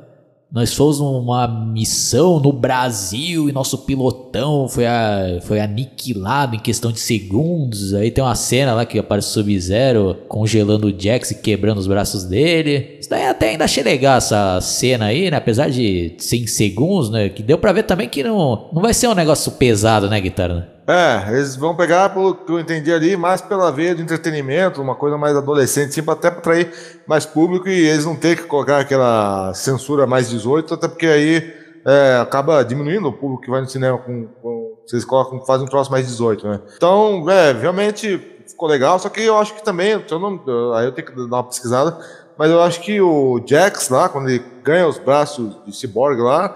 nós 0.51 0.73
fomos 0.73 0.99
numa 0.99 1.47
missão 1.47 2.39
no 2.39 2.53
Brasil 2.53 3.49
e 3.49 3.51
nosso 3.51 3.79
pilotão 3.79 4.69
foi, 4.69 4.85
a, 4.85 5.39
foi 5.43 5.59
aniquilado 5.59 6.55
em 6.55 6.59
questão 6.59 6.91
de 6.91 6.99
segundos. 6.99 7.93
Aí 7.93 8.09
tem 8.09 8.23
uma 8.23 8.35
cena 8.35 8.73
lá 8.73 8.85
que 8.85 8.97
aparece 8.97 9.27
o 9.27 9.31
Sub-Zero 9.31 10.17
congelando 10.27 10.87
o 10.87 10.97
Jax 10.97 11.31
e 11.31 11.35
quebrando 11.35 11.79
os 11.79 11.87
braços 11.87 12.23
dele. 12.23 12.97
Isso 12.99 13.09
daí 13.09 13.25
até 13.25 13.49
ainda 13.49 13.65
achei 13.65 13.83
legal 13.83 14.17
essa 14.17 14.59
cena 14.61 15.05
aí, 15.05 15.29
né? 15.29 15.37
Apesar 15.37 15.69
de 15.69 16.15
ser 16.19 16.37
em 16.37 16.47
segundos, 16.47 17.09
né? 17.09 17.29
Que 17.29 17.43
deu 17.43 17.57
pra 17.57 17.73
ver 17.73 17.83
também 17.83 18.07
que 18.07 18.23
não, 18.23 18.69
não 18.71 18.81
vai 18.81 18.93
ser 18.93 19.07
um 19.07 19.15
negócio 19.15 19.51
pesado, 19.53 20.09
né, 20.09 20.21
guitarra? 20.21 20.74
É, 20.87 21.33
eles 21.33 21.55
vão 21.55 21.75
pegar, 21.75 22.09
pelo 22.09 22.35
que 22.35 22.51
eu 22.51 22.59
entendi 22.59 22.93
ali, 22.93 23.17
mais 23.17 23.41
pela 23.41 23.71
veia 23.71 23.95
de 23.95 24.03
entretenimento, 24.03 24.81
uma 24.81 24.93
coisa 24.93 25.17
mais 25.17 25.35
adolescente, 25.35 25.99
assim, 25.99 26.11
até 26.11 26.29
para 26.29 26.39
atrair 26.39 27.01
mais 27.07 27.25
público 27.25 27.67
e 27.67 27.87
eles 27.87 28.05
não 28.05 28.15
ter 28.15 28.37
que 28.37 28.43
colocar 28.43 28.79
aquela 28.79 29.51
censura 29.55 30.05
mais 30.05 30.29
18, 30.29 30.75
até 30.75 30.87
porque 30.87 31.07
aí 31.07 31.53
é, 31.85 32.19
acaba 32.21 32.63
diminuindo 32.63 33.07
o 33.07 33.13
público 33.13 33.41
que 33.41 33.49
vai 33.49 33.61
no 33.61 33.67
cinema 33.67 33.97
com, 33.97 34.27
com 34.41 34.77
vocês 34.85 35.03
colocam, 35.03 35.43
fazem 35.43 35.65
um 35.65 35.69
troço 35.69 35.91
mais 35.91 36.05
18, 36.05 36.47
né? 36.47 36.61
Então, 36.75 37.27
é, 37.29 37.51
realmente 37.51 38.19
ficou 38.47 38.69
legal, 38.69 38.99
só 38.99 39.09
que 39.09 39.21
eu 39.21 39.37
acho 39.39 39.55
que 39.55 39.63
também, 39.63 39.91
eu 39.91 40.19
não, 40.19 40.73
aí 40.73 40.85
eu 40.85 40.91
tenho 40.91 41.07
que 41.07 41.15
dar 41.15 41.37
uma 41.37 41.43
pesquisada, 41.43 41.97
mas 42.37 42.51
eu 42.51 42.61
acho 42.61 42.81
que 42.81 43.01
o 43.01 43.41
Jax 43.43 43.89
lá, 43.89 44.07
quando 44.07 44.29
ele 44.29 44.43
ganha 44.63 44.87
os 44.87 44.99
braços 44.99 45.57
de 45.65 45.75
Cyborg 45.75 46.21
lá, 46.21 46.55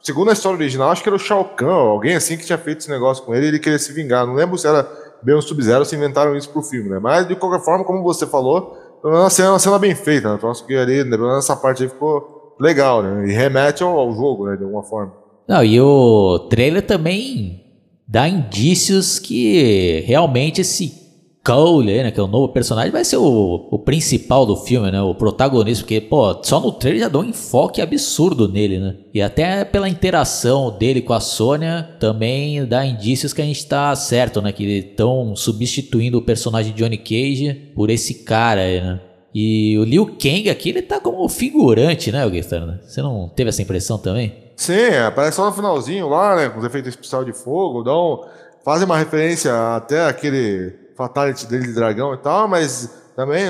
segundo 0.00 0.30
a 0.30 0.32
história 0.32 0.56
original, 0.56 0.90
acho 0.90 1.02
que 1.02 1.08
era 1.08 1.16
o 1.16 1.18
Shao 1.18 1.44
Kahn, 1.44 1.72
alguém 1.72 2.14
assim 2.14 2.36
que 2.36 2.44
tinha 2.44 2.58
feito 2.58 2.78
esse 2.78 2.90
negócio 2.90 3.24
com 3.24 3.34
ele 3.34 3.46
e 3.46 3.48
ele 3.48 3.58
queria 3.58 3.78
se 3.78 3.92
vingar. 3.92 4.26
Não 4.26 4.34
lembro 4.34 4.56
se 4.58 4.66
era 4.66 4.88
bem 5.22 5.34
o 5.34 5.42
Sub-Zero 5.42 5.84
se 5.84 5.96
inventaram 5.96 6.36
isso 6.36 6.50
pro 6.50 6.62
filme, 6.62 6.88
né? 6.88 6.98
Mas 6.98 7.26
de 7.26 7.34
qualquer 7.34 7.64
forma, 7.64 7.84
como 7.84 8.02
você 8.02 8.26
falou, 8.26 8.76
pelo 9.02 9.30
cena, 9.30 9.50
uma 9.50 9.58
cena 9.58 9.78
bem 9.78 9.94
feita, 9.94 10.32
né? 10.32 10.40
Acho 10.42 10.66
que 10.66 10.76
ali, 10.76 11.04
pelo 11.04 11.26
menos 11.26 11.44
essa 11.44 11.56
parte 11.56 11.82
aí 11.82 11.88
ficou 11.88 12.56
legal, 12.60 13.02
né? 13.02 13.28
E 13.28 13.32
remete 13.32 13.82
ao, 13.82 13.98
ao 13.98 14.12
jogo, 14.12 14.46
né? 14.46 14.56
De 14.56 14.64
alguma 14.64 14.82
forma. 14.82 15.12
Não, 15.46 15.64
e 15.64 15.80
o 15.80 16.46
trailer 16.50 16.86
também 16.86 17.64
dá 18.06 18.28
indícios 18.28 19.18
que 19.18 20.02
realmente 20.06 20.60
esse 20.60 21.07
Cole, 21.48 22.02
né, 22.02 22.10
que 22.10 22.20
é 22.20 22.22
o 22.22 22.26
novo 22.26 22.52
personagem, 22.52 22.92
vai 22.92 23.02
ser 23.06 23.16
o, 23.16 23.68
o 23.70 23.78
principal 23.78 24.44
do 24.44 24.54
filme, 24.54 24.90
né, 24.90 25.00
o 25.00 25.14
protagonista, 25.14 25.82
porque, 25.82 25.98
pô, 25.98 26.38
só 26.42 26.60
no 26.60 26.70
trailer 26.70 27.00
já 27.00 27.08
dá 27.08 27.20
um 27.20 27.24
enfoque 27.24 27.80
absurdo 27.80 28.46
nele, 28.46 28.78
né, 28.78 28.96
e 29.14 29.22
até 29.22 29.64
pela 29.64 29.88
interação 29.88 30.76
dele 30.76 31.00
com 31.00 31.14
a 31.14 31.20
Sônia, 31.20 31.88
também 31.98 32.66
dá 32.66 32.84
indícios 32.84 33.32
que 33.32 33.40
a 33.40 33.44
gente 33.46 33.66
tá 33.66 33.96
certo, 33.96 34.42
né, 34.42 34.52
que 34.52 34.62
estão 34.64 35.34
substituindo 35.34 36.18
o 36.18 36.22
personagem 36.22 36.74
de 36.74 36.82
Johnny 36.82 36.98
Cage 36.98 37.72
por 37.74 37.88
esse 37.88 38.24
cara 38.24 38.60
aí, 38.60 38.82
né. 38.82 39.00
E 39.34 39.78
o 39.78 39.84
Liu 39.84 40.06
Kang 40.06 40.50
aqui, 40.50 40.68
ele 40.68 40.82
tá 40.82 41.00
como 41.00 41.26
figurante, 41.28 42.12
né, 42.12 42.28
Guilherme? 42.28 42.78
Você 42.82 43.00
não 43.00 43.28
teve 43.28 43.48
essa 43.48 43.62
impressão 43.62 43.96
também? 43.96 44.34
Sim, 44.56 44.88
aparece 45.06 45.36
só 45.36 45.46
no 45.46 45.52
finalzinho 45.52 46.08
lá, 46.08 46.36
né, 46.36 46.48
com 46.50 46.58
os 46.58 46.64
efeitos 46.66 46.90
especiais 46.90 47.24
de 47.24 47.32
fogo, 47.32 47.82
dão, 47.82 48.26
fazem 48.62 48.84
uma 48.84 48.98
referência 48.98 49.76
até 49.76 50.04
aquele 50.04 50.87
fatality 50.98 51.46
dele 51.46 51.68
de 51.68 51.72
dragão 51.72 52.12
e 52.12 52.16
tal, 52.18 52.48
mas 52.48 52.90
também, 53.14 53.46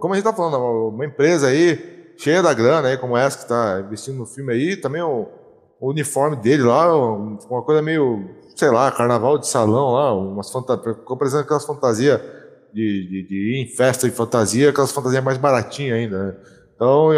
como 0.00 0.12
a 0.12 0.16
gente 0.16 0.24
tá 0.24 0.32
falando, 0.32 0.88
uma 0.88 1.06
empresa 1.06 1.46
aí 1.46 2.12
cheia 2.16 2.42
da 2.42 2.52
grana 2.52 2.88
aí, 2.88 2.98
como 2.98 3.16
essa 3.16 3.38
que 3.38 3.44
está 3.44 3.80
investindo 3.80 4.18
no 4.18 4.26
filme 4.26 4.52
aí, 4.52 4.76
também 4.76 5.00
o, 5.00 5.28
o, 5.80 5.90
uniforme 5.90 6.36
dele 6.36 6.64
lá, 6.64 6.94
uma 6.94 7.62
coisa 7.62 7.80
meio, 7.80 8.28
sei 8.56 8.70
lá, 8.70 8.90
carnaval 8.90 9.38
de 9.38 9.46
salão 9.46 9.92
lá, 9.92 10.12
umas 10.12 10.50
fantasias, 10.50 10.96
ficou 10.96 11.16
parecendo 11.16 11.42
aquelas 11.42 11.64
fantasias 11.64 12.20
de, 12.72 13.08
de, 13.08 13.26
de, 13.28 13.34
ir 13.34 13.64
em 13.64 13.76
festa 13.76 14.08
de 14.08 14.14
fantasia, 14.14 14.70
aquelas 14.70 14.92
fantasias 14.92 15.22
mais 15.22 15.38
baratinhas 15.38 15.98
ainda, 15.98 16.18
né? 16.18 16.36
Então, 16.74 17.10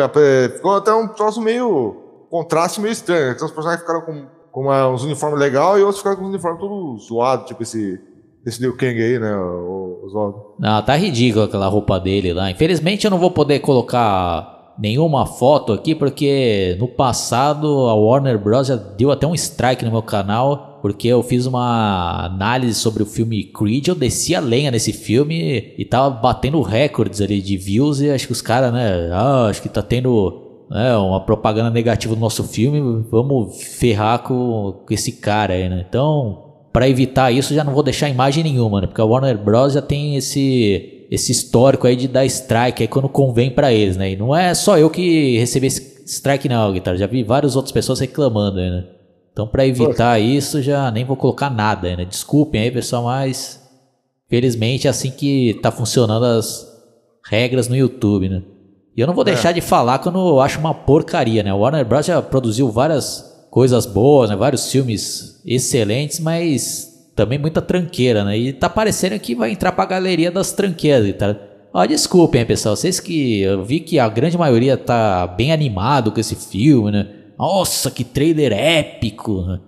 ficou 0.55 0.77
até 0.77 0.93
um 0.93 1.09
troço 1.09 1.41
meio, 1.41 2.27
contraste 2.29 2.83
meio 2.83 2.93
estranho, 2.93 3.29
né? 3.29 3.33
os 3.33 3.51
personagens 3.51 3.81
ficaram 3.81 4.03
com, 4.03 4.27
com 4.53 4.61
uma, 4.63 4.89
uns 4.89 5.05
uniformes 5.05 5.39
legais 5.39 5.81
e 5.81 5.83
outros 5.83 5.99
ficaram 5.99 6.17
com 6.17 6.25
uns 6.25 6.29
uniformes 6.29 6.61
tudo 6.61 6.99
zoado, 6.99 7.47
tipo 7.47 7.63
esse 7.63 7.99
esse 8.47 8.61
Liu 8.61 8.77
Kang 8.77 9.01
aí, 9.03 9.19
né, 9.19 9.35
Oswaldo? 10.05 10.55
Não, 10.59 10.83
tá 10.83 10.97
ridículo 10.97 11.45
aquela 11.45 11.67
roupa 11.67 11.99
dele 11.99 12.33
lá. 12.33 12.51
Infelizmente 12.51 13.05
eu 13.05 13.11
não 13.11 13.19
vou 13.19 13.31
poder 13.31 13.61
colocar 13.61 14.55
nenhuma 14.79 15.25
foto 15.25 15.73
aqui, 15.73 15.95
porque 15.95 16.77
no 16.79 16.89
passado 16.89 17.67
a 17.89 17.95
Warner 17.95 18.39
Bros. 18.39 18.67
já 18.67 18.77
deu 18.77 19.11
até 19.11 19.27
um 19.27 19.35
strike 19.35 19.85
no 19.85 19.91
meu 19.91 20.03
canal, 20.03 20.79
porque 20.83 21.09
eu 21.09 21.23
fiz 21.23 21.47
uma 21.47 22.27
análise 22.27 22.75
sobre 22.75 23.03
o 23.03 23.07
filme 23.07 23.45
Creed, 23.45 23.89
eu 23.89 23.95
desci 23.95 24.35
a 24.35 24.41
lenha 24.41 24.71
nesse 24.71 24.93
filme 24.93 25.73
e 25.79 25.85
tava 25.85 26.11
batendo 26.11 26.61
recordes 26.61 27.21
ali 27.21 27.41
de 27.41 27.57
views 27.57 28.01
e 28.01 28.11
acho 28.11 28.27
que 28.27 28.33
os 28.33 28.43
caras, 28.43 28.73
né, 28.73 29.11
ah, 29.13 29.47
acho 29.49 29.63
que 29.63 29.69
tá 29.69 29.83
tendo 29.83 30.43
né, 30.69 30.97
uma 30.97 31.21
propaganda 31.21 31.71
negativa 31.71 32.15
no 32.15 32.21
nosso 32.21 32.45
filme, 32.45 33.05
vamos 33.11 33.63
ferrar 33.79 34.21
com, 34.21 34.83
com 34.87 34.95
esse 34.95 35.13
cara 35.13 35.55
aí, 35.55 35.69
né? 35.69 35.85
Então, 35.89 36.44
para 36.75 36.89
evitar 36.89 37.31
isso, 37.31 37.55
já 37.55 37.63
não 37.63 37.73
vou 37.73 37.85
deixar 37.85 38.09
imagem 38.09 38.43
nenhuma, 38.43 38.81
né? 38.81 38.89
Porque 38.89 39.01
a 39.01 39.05
Warner 39.05 39.39
Bros. 39.39 39.75
já 39.75 39.81
tem 39.81 40.17
esse, 40.17 41.07
esse 41.09 41.31
histórico 41.31 41.87
aí 41.87 41.95
de 41.95 42.09
dar 42.09 42.27
strike 42.27 42.83
aí 42.83 42.89
quando 42.89 43.09
convém 43.09 43.49
para 43.49 43.73
eles, 43.73 43.97
né? 43.97 44.11
E 44.11 44.17
não 44.17 44.35
é 44.35 44.53
só 44.55 44.77
eu 44.77 44.91
que 44.91 45.39
recebi 45.39 45.69
esse 45.69 46.03
strike 46.05 46.49
não, 46.49 46.73
guitarra. 46.73 46.97
Já 46.97 47.07
vi 47.07 47.23
várias 47.23 47.55
outras 47.55 47.71
pessoas 47.71 48.01
reclamando 48.01 48.59
aí, 48.59 48.69
né? 48.69 48.87
Então, 49.33 49.47
para 49.47 49.65
evitar 49.65 50.19
isso, 50.19 50.61
já 50.61 50.91
nem 50.91 51.05
vou 51.05 51.17
colocar 51.17 51.49
nada 51.49 51.97
né? 51.97 52.05
Desculpem 52.05 52.61
aí, 52.61 52.73
pessoal, 52.73 53.05
mas 53.05 53.63
felizmente 54.29 54.89
é 54.89 54.91
assim 54.91 55.13
que 55.13 55.61
tá 55.63 55.71
funcionando 55.71 56.25
as 56.25 56.67
regras 57.31 57.69
no 57.69 57.77
YouTube, 57.77 58.29
né? 58.29 58.43
E 58.97 59.01
eu 59.01 59.07
não 59.07 59.15
vou 59.15 59.23
é. 59.23 59.27
deixar 59.27 59.53
de 59.53 59.61
falar 59.61 60.01
quando 60.01 60.19
eu 60.19 60.41
acho 60.41 60.59
uma 60.59 60.75
porcaria, 60.75 61.45
né? 61.45 61.55
O 61.55 61.59
Warner 61.59 61.85
Bros. 61.85 62.05
já 62.05 62.21
produziu 62.21 62.69
várias 62.69 63.47
coisas 63.49 63.87
boas, 63.87 64.29
né? 64.29 64.35
Vários 64.35 64.73
filmes 64.73 65.34
excelentes, 65.45 66.21
mas 66.21 67.11
também 67.15 67.39
muita 67.39 67.63
tranqueira, 67.63 68.25
né? 68.25 68.37
E 68.37 68.53
tá 68.53 68.69
parecendo 68.69 69.19
que 69.19 69.35
vai 69.35 69.51
entrar 69.51 69.73
pra 69.73 69.87
galeria 69.87 70.31
das 70.31 70.53
tranqueiras, 70.53 71.15
tá? 71.17 71.37
Ó, 71.73 71.85
desculpem, 71.87 72.45
pessoal. 72.47 72.77
Vocês 72.77 73.01
que 73.01 73.41
eu 73.41 73.65
vi 73.65 73.81
que 73.81 73.99
a 73.99 74.09
grande 74.09 74.39
maioria 74.39 74.77
tá 74.77 75.27
bem 75.27 75.53
animado 75.53 76.13
com 76.13 76.21
esse 76.21 76.37
filme, 76.37 76.91
né? 76.91 77.09
Nossa, 77.39 77.91
que 77.91 78.05
trailer 78.05 78.53
épico! 78.53 79.43
Né? 79.43 79.61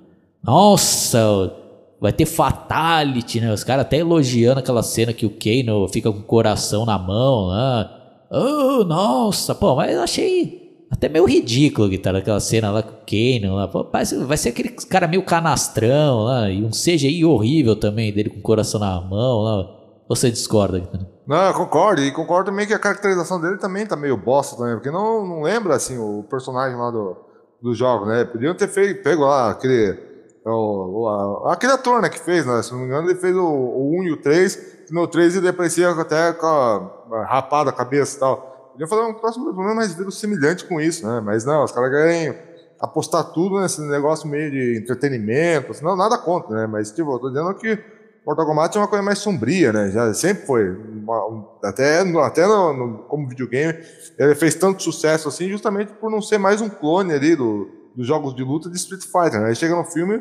Nossa, 0.42 1.52
vai 2.00 2.12
ter 2.12 2.26
fatality, 2.26 3.40
né? 3.40 3.52
Os 3.52 3.64
caras 3.64 3.85
até 3.85 3.99
elogiando 3.99 4.61
aquela 4.61 4.83
cena 4.83 5.12
que 5.12 5.26
o 5.26 5.30
Kano 5.30 5.88
fica 5.88 6.12
com 6.12 6.21
o 6.21 6.23
coração 6.23 6.85
na 6.87 6.97
mão, 6.99 7.50
né? 7.50 7.90
Oh, 8.30 8.85
nossa, 8.85 9.54
pô, 9.54 9.75
mas 9.75 9.92
eu 9.92 10.02
achei 10.02 10.66
até 10.90 11.09
meio 11.09 11.25
ridículo, 11.25 11.88
guitarra, 11.88 12.19
aquela 12.19 12.40
cena 12.40 12.71
lá 12.71 12.83
com 12.83 12.90
o 12.90 13.05
Kano 13.07 13.57
lá. 13.57 13.69
Parece, 13.85 14.16
vai 14.25 14.37
ser 14.37 14.50
aquele 14.50 14.71
cara 14.71 15.09
meio 15.09 15.25
canastrão 15.25 16.25
lá, 16.25 16.49
e 16.49 16.64
um 16.64 16.71
CGI 16.71 17.25
horrível 17.25 17.75
também 17.75 18.12
dele 18.12 18.31
com 18.31 18.38
o 18.38 18.43
coração 18.43 18.81
na 18.81 19.00
mão 19.00 19.40
lá. 19.40 19.76
Você 20.09 20.31
discorda? 20.31 20.88
Não, 21.26 21.49
eu 21.49 21.55
concordo. 21.55 22.00
E 22.00 22.12
concordo 22.12 22.50
também 22.50 22.66
que 22.66 22.75
a 22.75 22.78
caracterização 22.78 23.40
dele 23.40 23.59
também 23.59 23.85
tá 23.85 23.97
meio 23.97 24.16
bosta 24.16 24.57
também, 24.57 24.75
porque 24.75 24.90
não, 24.90 25.26
não 25.26 25.43
lembra, 25.43 25.75
assim, 25.75 25.99
o 25.99 26.23
personagem 26.31 26.78
lá 26.78 26.90
do, 26.90 27.16
do 27.61 27.75
jogo, 27.75 28.07
né? 28.07 28.25
Podiam 28.25 28.55
ter 28.55 28.69
feito, 28.69 29.02
pego 29.02 29.25
lá 29.25 29.50
aquele. 29.50 30.07
O, 30.45 31.02
o, 31.02 31.49
aquele 31.49 31.73
ator, 31.73 32.00
né, 32.00 32.09
que 32.09 32.21
fez, 32.21 32.47
né? 32.47 32.62
Se 32.62 32.71
não 32.71 32.78
me 32.78 32.87
engano, 32.87 33.11
ele 33.11 33.19
fez 33.19 33.35
o, 33.35 33.45
o 33.45 34.00
1 34.00 34.05
e 34.05 34.12
o 34.12 34.16
3. 34.19 34.76
No 34.93 35.09
3 35.09 35.37
ele 35.37 35.49
aparecia 35.49 35.90
até 35.90 36.33
com 36.33 36.47
a 36.47 37.26
rapada 37.28 37.71
a 37.71 37.73
cabeça 37.73 38.16
e 38.16 38.21
tal. 38.21 38.56
Podia 38.76 38.87
fazer 38.87 39.02
um 39.02 39.14
próximo 39.14 39.47
problema 39.47 39.75
mais 39.75 39.97
semelhante 40.14 40.66
com 40.66 40.78
isso, 40.78 41.06
né? 41.06 41.18
Mas 41.25 41.47
não, 41.47 41.64
os 41.64 41.73
caras 41.73 41.90
querem 41.90 42.38
apostar 42.78 43.25
tudo 43.33 43.59
nesse 43.59 43.80
negócio 43.80 44.28
meio 44.28 44.50
de 44.50 44.76
entretenimento, 44.76 45.73
assim, 45.73 45.83
não, 45.83 45.97
nada 45.97 46.18
contra, 46.18 46.54
né? 46.54 46.66
Mas, 46.66 46.92
tipo, 46.92 47.11
eu 47.11 47.18
tô 47.18 47.30
dizendo 47.30 47.54
que 47.54 47.78
Mortal 48.26 48.45
Kombat 48.45 48.76
é 48.76 48.80
uma 48.83 48.87
coisa 48.87 49.02
mais 49.02 49.18
sombria, 49.18 49.73
né? 49.73 49.90
Já 49.90 50.12
sempre 50.12 50.45
foi. 50.45 50.68
Uma, 50.68 51.26
um, 51.26 51.49
até 51.64 52.00
até 52.00 52.47
no, 52.47 52.73
no, 52.75 52.99
como 53.04 53.26
videogame, 53.26 53.78
ele 54.18 54.35
fez 54.35 54.54
tanto 54.54 54.83
sucesso 54.83 55.26
assim 55.26 55.49
justamente 55.49 55.95
por 55.95 56.11
não 56.11 56.21
ser 56.21 56.37
mais 56.37 56.61
um 56.61 56.68
clone 56.68 57.14
ali 57.14 57.35
do, 57.35 57.71
dos 57.95 58.06
jogos 58.06 58.37
de 58.37 58.45
luta 58.45 58.68
de 58.68 58.76
Street 58.76 59.04
Fighter, 59.04 59.40
né? 59.40 59.49
Aí 59.49 59.56
chega 59.56 59.75
no 59.75 59.85
filme, 59.85 60.21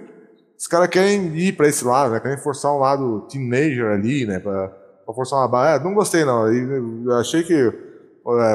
os 0.58 0.66
caras 0.66 0.88
querem 0.88 1.36
ir 1.36 1.58
para 1.58 1.68
esse 1.68 1.84
lado, 1.84 2.14
né? 2.14 2.22
Querem 2.22 2.38
forçar 2.38 2.72
um 2.72 2.80
lado 2.80 3.28
teenager 3.30 3.88
ali, 3.88 4.26
né? 4.26 4.40
Pra, 4.40 4.70
pra 4.70 5.14
forçar 5.14 5.40
uma 5.40 5.48
barra. 5.50 5.76
É, 5.76 5.84
não 5.84 5.94
gostei, 5.94 6.24
não. 6.24 6.48
Eu 6.48 7.18
achei 7.18 7.44
que 7.44 7.54
é, 7.54 7.95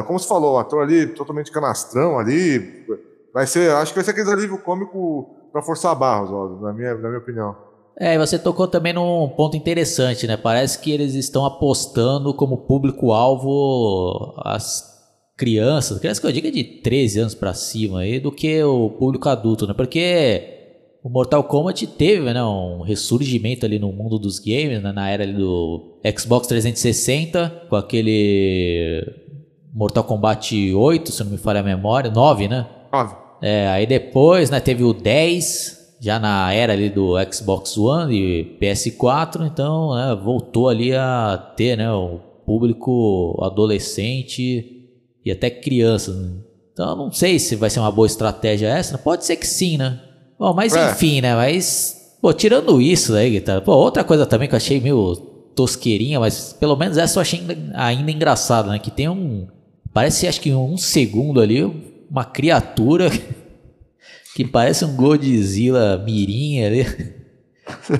como 0.06 0.18
você 0.18 0.26
falou, 0.26 0.54
o 0.54 0.58
ator 0.58 0.82
ali 0.82 1.06
totalmente 1.06 1.52
canastrão 1.52 2.18
ali, 2.18 2.84
vai 3.32 3.46
ser, 3.46 3.70
acho 3.72 3.92
que 3.92 3.98
vai 3.98 4.04
ser 4.04 4.10
aquele 4.10 4.30
alívio 4.30 4.58
cômico 4.58 5.36
para 5.52 5.62
forçar 5.62 5.94
barras, 5.94 6.30
na 6.60 6.72
minha, 6.72 6.94
na 6.94 7.08
minha 7.08 7.18
opinião. 7.18 7.56
É, 7.98 8.14
e 8.14 8.18
você 8.18 8.38
tocou 8.38 8.66
também 8.66 8.92
num 8.92 9.28
ponto 9.28 9.56
interessante, 9.56 10.26
né? 10.26 10.36
Parece 10.36 10.78
que 10.78 10.90
eles 10.90 11.14
estão 11.14 11.44
apostando 11.44 12.32
como 12.34 12.58
público-alvo 12.66 14.34
as 14.38 14.88
crianças, 15.36 15.98
crianças 15.98 16.20
que 16.20 16.26
eu 16.26 16.32
digo 16.32 16.48
é 16.48 16.50
de 16.50 16.64
13 16.64 17.20
anos 17.20 17.34
para 17.34 17.54
cima 17.54 18.00
aí, 18.00 18.18
do 18.18 18.32
que 18.32 18.62
o 18.62 18.90
público 18.90 19.28
adulto, 19.28 19.66
né? 19.66 19.74
Porque 19.74 20.58
o 21.02 21.08
Mortal 21.08 21.44
Kombat 21.44 21.86
teve 21.86 22.32
né, 22.32 22.42
um 22.42 22.82
ressurgimento 22.82 23.64
ali 23.64 23.78
no 23.78 23.92
mundo 23.92 24.18
dos 24.18 24.38
games, 24.38 24.82
né, 24.82 24.92
na 24.92 25.08
era 25.08 25.26
do 25.26 25.98
Xbox 26.18 26.46
360, 26.46 27.66
com 27.70 27.76
aquele 27.76 29.29
Mortal 29.72 30.04
Kombat 30.04 30.74
8, 30.74 31.12
se 31.12 31.24
não 31.24 31.30
me 31.30 31.38
falha 31.38 31.60
a 31.60 31.62
memória, 31.62 32.10
9, 32.10 32.48
né? 32.48 32.66
9. 32.92 33.14
É, 33.42 33.68
aí 33.68 33.86
depois, 33.86 34.50
né, 34.50 34.60
teve 34.60 34.84
o 34.84 34.92
10, 34.92 35.96
já 36.00 36.18
na 36.18 36.52
era 36.52 36.72
ali 36.72 36.90
do 36.90 37.14
Xbox 37.32 37.76
One 37.76 38.14
e 38.14 38.58
PS4, 38.60 39.46
então, 39.46 39.94
né, 39.94 40.18
voltou 40.22 40.68
ali 40.68 40.94
a 40.94 41.52
ter, 41.56 41.76
né, 41.76 41.90
o 41.90 42.20
público 42.44 43.38
adolescente 43.42 44.88
e 45.24 45.30
até 45.30 45.48
crianças. 45.48 46.16
Né? 46.16 46.32
Então, 46.72 46.96
não 46.96 47.12
sei 47.12 47.38
se 47.38 47.56
vai 47.56 47.70
ser 47.70 47.80
uma 47.80 47.92
boa 47.92 48.06
estratégia 48.06 48.68
essa, 48.68 48.98
pode 48.98 49.24
ser 49.24 49.36
que 49.36 49.46
sim, 49.46 49.76
né? 49.76 50.00
Bom, 50.38 50.52
mas 50.52 50.74
é. 50.74 50.90
enfim, 50.90 51.20
né, 51.20 51.34
mas 51.34 52.16
pô, 52.20 52.32
tirando 52.32 52.80
isso 52.80 53.14
aí, 53.14 53.30
guitarra, 53.30 53.60
pô, 53.60 53.72
outra 53.72 54.04
coisa 54.04 54.26
também 54.26 54.48
que 54.48 54.54
eu 54.54 54.58
achei 54.58 54.80
meio 54.80 55.16
tosqueirinha, 55.54 56.20
mas 56.20 56.52
pelo 56.52 56.76
menos 56.76 56.98
essa 56.98 57.18
eu 57.18 57.22
achei 57.22 57.42
ainda 57.74 58.10
engraçada, 58.10 58.70
né, 58.70 58.78
que 58.78 58.90
tem 58.90 59.08
um 59.08 59.46
Parece, 59.92 60.28
acho 60.28 60.40
que 60.40 60.52
um 60.52 60.76
segundo 60.76 61.40
ali, 61.40 61.62
uma 62.10 62.24
criatura 62.24 63.10
que 64.34 64.44
parece 64.44 64.84
um 64.84 64.96
Godzilla 64.96 65.98
mirim 65.98 66.62
ali. 66.64 66.86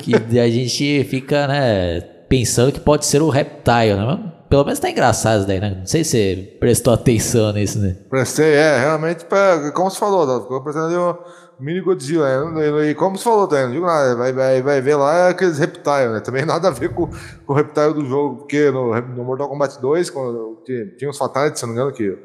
Que 0.01 0.39
a 0.41 0.51
gente 0.51 1.05
fica, 1.05 1.47
né, 1.47 2.01
pensando 2.29 2.73
que 2.73 2.81
pode 2.81 3.07
ser 3.07 3.23
o 3.23 3.29
Reptile, 3.29 3.95
né? 3.95 4.33
Pelo 4.49 4.65
menos 4.65 4.81
tá 4.81 4.91
engraçado 4.91 5.39
isso 5.39 5.47
daí, 5.47 5.61
né? 5.61 5.77
Não 5.79 5.87
sei 5.87 6.03
se 6.03 6.11
você 6.11 6.57
prestou 6.59 6.93
atenção 6.93 7.53
nisso, 7.53 7.79
né? 7.79 7.97
Prestei, 8.11 8.55
é, 8.55 8.81
realmente, 8.81 9.25
como 9.73 9.89
você 9.89 9.99
falou, 9.99 10.43
ficou 10.43 10.61
parecendo 10.61 10.89
um 10.89 11.15
mini 11.61 11.81
Godzilla, 11.81 12.51
né? 12.51 12.91
E 12.91 12.95
como 12.95 13.17
você 13.17 13.25
falou, 13.25 13.47
tá, 13.47 13.63
não 13.63 13.73
digo 13.73 13.87
nada, 13.87 14.17
vai, 14.17 14.33
vai, 14.33 14.63
vai 14.63 14.81
ver 14.81 14.97
lá 14.97 15.29
aqueles 15.29 15.59
Reptile, 15.59 16.09
né? 16.13 16.21
Também 16.21 16.45
nada 16.47 16.69
a 16.69 16.71
ver 16.71 16.95
com, 16.95 17.07
com 17.07 17.53
o 17.53 17.57
Reptile 17.57 17.95
do 17.95 18.05
jogo, 18.07 18.37
porque 18.39 18.71
no, 18.71 18.99
no 19.01 19.25
Mortal 19.25 19.49
Kombat 19.49 19.81
2, 19.81 20.11
quando 20.11 20.63
tinha, 20.65 21.11
uns 21.11 21.19
Fatalities, 21.19 21.61
se 21.61 21.67
não 21.67 21.75
me 21.75 21.79
engano, 21.79 21.93
que, 21.93 22.19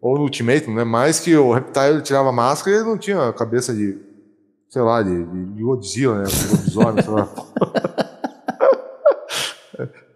ou 0.00 0.16
no 0.16 0.22
Ultimate, 0.22 0.70
né? 0.70 0.84
Mais 0.84 1.18
que 1.18 1.36
o 1.36 1.52
Reptile 1.52 2.00
tirava 2.02 2.30
máscara 2.32 2.76
e 2.76 2.80
ele 2.80 2.88
não 2.88 2.98
tinha 2.98 3.32
cabeça 3.32 3.74
de, 3.74 3.98
sei 4.68 4.82
lá, 4.82 5.02
de, 5.02 5.24
de, 5.24 5.44
de 5.46 5.62
Godzilla, 5.62 6.18
né? 6.18 6.24
Lobisomem, 6.50 7.02
sei 7.02 7.12
lá. 7.12 7.28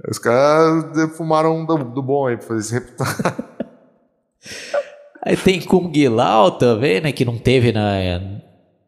Os 0.09 0.19
caras 0.19 0.87
fumaram 1.17 1.65
do, 1.65 1.77
do 1.77 2.03
bom 2.03 2.27
aí 2.27 2.37
pra 2.37 2.47
fazer 2.47 2.61
esse 2.61 2.75
reptile. 2.75 3.51
Aí 5.23 5.37
tem 5.37 5.61
Kung 5.61 5.93
Lao 6.09 6.53
também, 6.53 7.01
né? 7.01 7.13
Que 7.13 7.25
não 7.25 7.39
teve 7.39 7.73
na, 7.73 8.01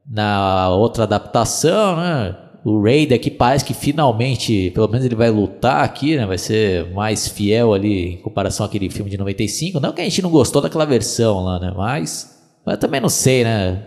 na 0.08 0.70
outra 0.70 1.04
adaptação, 1.04 1.96
né? 1.96 2.36
O 2.64 2.80
Raid 2.80 3.12
aqui 3.12 3.28
parece 3.30 3.64
que 3.64 3.74
finalmente, 3.74 4.70
pelo 4.70 4.86
menos 4.86 5.04
ele 5.04 5.16
vai 5.16 5.30
lutar 5.30 5.82
aqui, 5.84 6.16
né? 6.16 6.24
Vai 6.24 6.38
ser 6.38 6.92
mais 6.92 7.26
fiel 7.26 7.74
ali 7.74 8.14
em 8.14 8.16
comparação 8.18 8.64
àquele 8.64 8.88
filme 8.88 9.10
de 9.10 9.18
95. 9.18 9.80
Não 9.80 9.92
que 9.92 10.00
a 10.00 10.04
gente 10.04 10.22
não 10.22 10.30
gostou 10.30 10.62
daquela 10.62 10.84
versão 10.84 11.42
lá, 11.42 11.58
né? 11.58 11.72
Mas, 11.76 12.40
mas 12.64 12.78
também 12.78 13.00
não 13.00 13.08
sei, 13.08 13.42
né? 13.42 13.82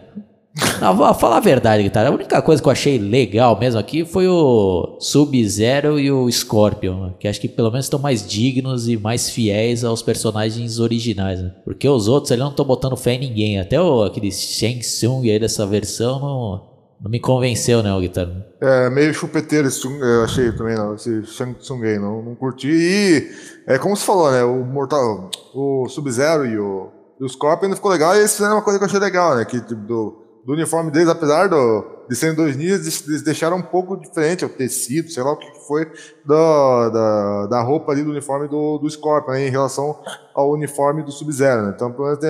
Não, 0.79 0.95
vou 0.95 1.13
falar 1.13 1.38
a 1.38 1.41
verdade, 1.41 1.83
guitarra. 1.83 2.07
A 2.07 2.13
única 2.13 2.41
coisa 2.41 2.62
que 2.62 2.67
eu 2.67 2.71
achei 2.71 2.97
legal 2.97 3.59
mesmo 3.59 3.79
aqui 3.79 4.05
foi 4.05 4.25
o 4.27 4.97
Sub-Zero 5.01 6.00
e 6.00 6.09
o 6.09 6.31
Scorpion, 6.31 7.12
que 7.19 7.27
acho 7.27 7.41
que 7.41 7.50
pelo 7.50 7.69
menos 7.69 7.85
estão 7.85 8.00
mais 8.00 8.25
dignos 8.25 8.88
e 8.88 8.95
mais 8.95 9.29
fiéis 9.29 9.83
aos 9.83 10.01
personagens 10.01 10.79
originais, 10.79 11.41
né? 11.41 11.53
Porque 11.65 11.88
os 11.88 12.07
outros 12.07 12.31
ali 12.31 12.41
não 12.41 12.51
estão 12.51 12.65
botando 12.65 12.95
fé 12.95 13.15
em 13.15 13.19
ninguém. 13.19 13.59
Até 13.59 13.81
o, 13.81 14.03
aquele 14.03 14.31
Shang 14.31 14.79
Tsung 14.79 15.29
aí 15.29 15.39
dessa 15.39 15.65
versão 15.65 16.19
não, 16.19 16.75
não 17.01 17.12
me 17.12 17.19
convenceu, 17.19 17.83
né, 17.83 17.93
o 17.93 18.00
guitarra. 18.00 18.45
É, 18.62 18.89
meio 18.89 19.13
chupeteiro 19.13 19.67
esse 19.67 19.85
eu 19.85 20.24
achei 20.24 20.53
também, 20.53 20.75
não, 20.75 20.95
esse 20.95 21.25
Shang 21.25 21.53
Tsung 21.55 21.83
aí, 21.83 22.00
não, 22.00 22.21
não 22.21 22.33
curti. 22.33 22.69
E, 22.69 23.29
é 23.67 23.77
como 23.77 23.95
você 23.95 24.05
falou, 24.05 24.31
né, 24.31 24.43
o 24.43 24.63
Mortal, 24.63 25.29
o 25.53 25.89
Sub-Zero 25.89 26.45
e 26.45 26.57
o, 26.57 26.89
o 27.19 27.27
Scorpion 27.27 27.75
ficou 27.75 27.91
legal, 27.91 28.15
e 28.15 28.24
isso 28.24 28.43
é 28.43 28.50
uma 28.50 28.62
coisa 28.62 28.79
que 28.79 28.85
eu 28.85 28.88
achei 28.88 29.00
legal, 29.00 29.35
né, 29.35 29.43
que 29.43 29.59
tipo, 29.59 29.81
do 29.81 30.25
do 30.45 30.53
uniforme 30.53 30.91
deles, 30.91 31.09
apesar 31.09 31.49
do, 31.49 31.83
de 32.07 32.15
serem 32.15 32.35
dois 32.35 32.55
ninjas, 32.55 33.03
eles 33.07 33.23
deixaram 33.23 33.57
um 33.57 33.63
pouco 33.63 33.97
diferente 33.97 34.45
o 34.45 34.49
tecido, 34.49 35.09
sei 35.09 35.23
lá 35.23 35.31
o 35.31 35.37
que 35.37 35.67
foi, 35.67 35.91
da, 36.23 36.89
da, 36.89 37.47
da 37.47 37.61
roupa 37.61 37.91
ali 37.91 38.03
do 38.03 38.11
uniforme 38.11 38.47
do, 38.47 38.77
do 38.77 38.87
Scorpion, 38.87 39.33
né, 39.33 39.47
em 39.47 39.49
relação 39.49 39.99
ao 40.35 40.51
uniforme 40.51 41.01
do 41.01 41.11
Sub-Zero. 41.11 41.63
Né? 41.63 41.73
Então, 41.75 41.91
pelo 41.91 42.05
menos, 42.05 42.23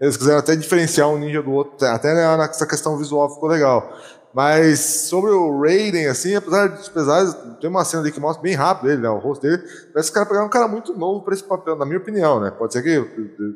eles 0.00 0.16
quiseram 0.16 0.38
até 0.38 0.56
diferenciar 0.56 1.08
um 1.08 1.18
ninja 1.18 1.42
do 1.42 1.52
outro, 1.52 1.86
até 1.86 2.12
nessa 2.36 2.66
questão 2.66 2.98
visual 2.98 3.32
ficou 3.32 3.48
legal. 3.48 3.88
Mas 4.32 4.78
sobre 4.80 5.30
o 5.30 5.60
Raiden, 5.60 6.06
assim, 6.06 6.36
apesar 6.36 6.68
dos 6.68 6.88
pesares, 6.88 7.36
tem 7.60 7.68
uma 7.68 7.84
cena 7.84 8.02
ali 8.02 8.12
que 8.12 8.20
mostra 8.20 8.40
bem 8.40 8.54
rápido 8.54 8.90
ele, 8.90 9.02
né, 9.02 9.10
o 9.10 9.18
rosto 9.18 9.42
dele. 9.42 9.60
Parece 9.92 10.10
que 10.10 10.12
o 10.12 10.14
cara 10.14 10.26
pegaram 10.26 10.46
um 10.46 10.50
cara 10.50 10.68
muito 10.68 10.96
novo 10.96 11.24
para 11.24 11.34
esse 11.34 11.42
papel, 11.42 11.74
na 11.74 11.84
minha 11.84 11.98
opinião, 11.98 12.38
né? 12.38 12.52
Pode 12.52 12.72
ser 12.72 12.82
que 12.82 12.90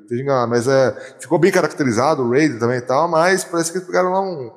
esteja 0.03 0.23
enganado, 0.23 0.51
mas 0.51 0.67
é, 0.67 0.91
ficou 1.21 1.39
bem 1.39 1.53
caracterizado 1.53 2.23
o 2.23 2.31
Raiden 2.31 2.59
também 2.59 2.79
e 2.79 2.83
tal, 2.83 3.07
mas 3.07 3.45
parece 3.45 3.71
que 3.71 3.79
eles 3.79 3.87
pegaram 3.87 4.11
lá 4.11 4.21
um, 4.21 4.51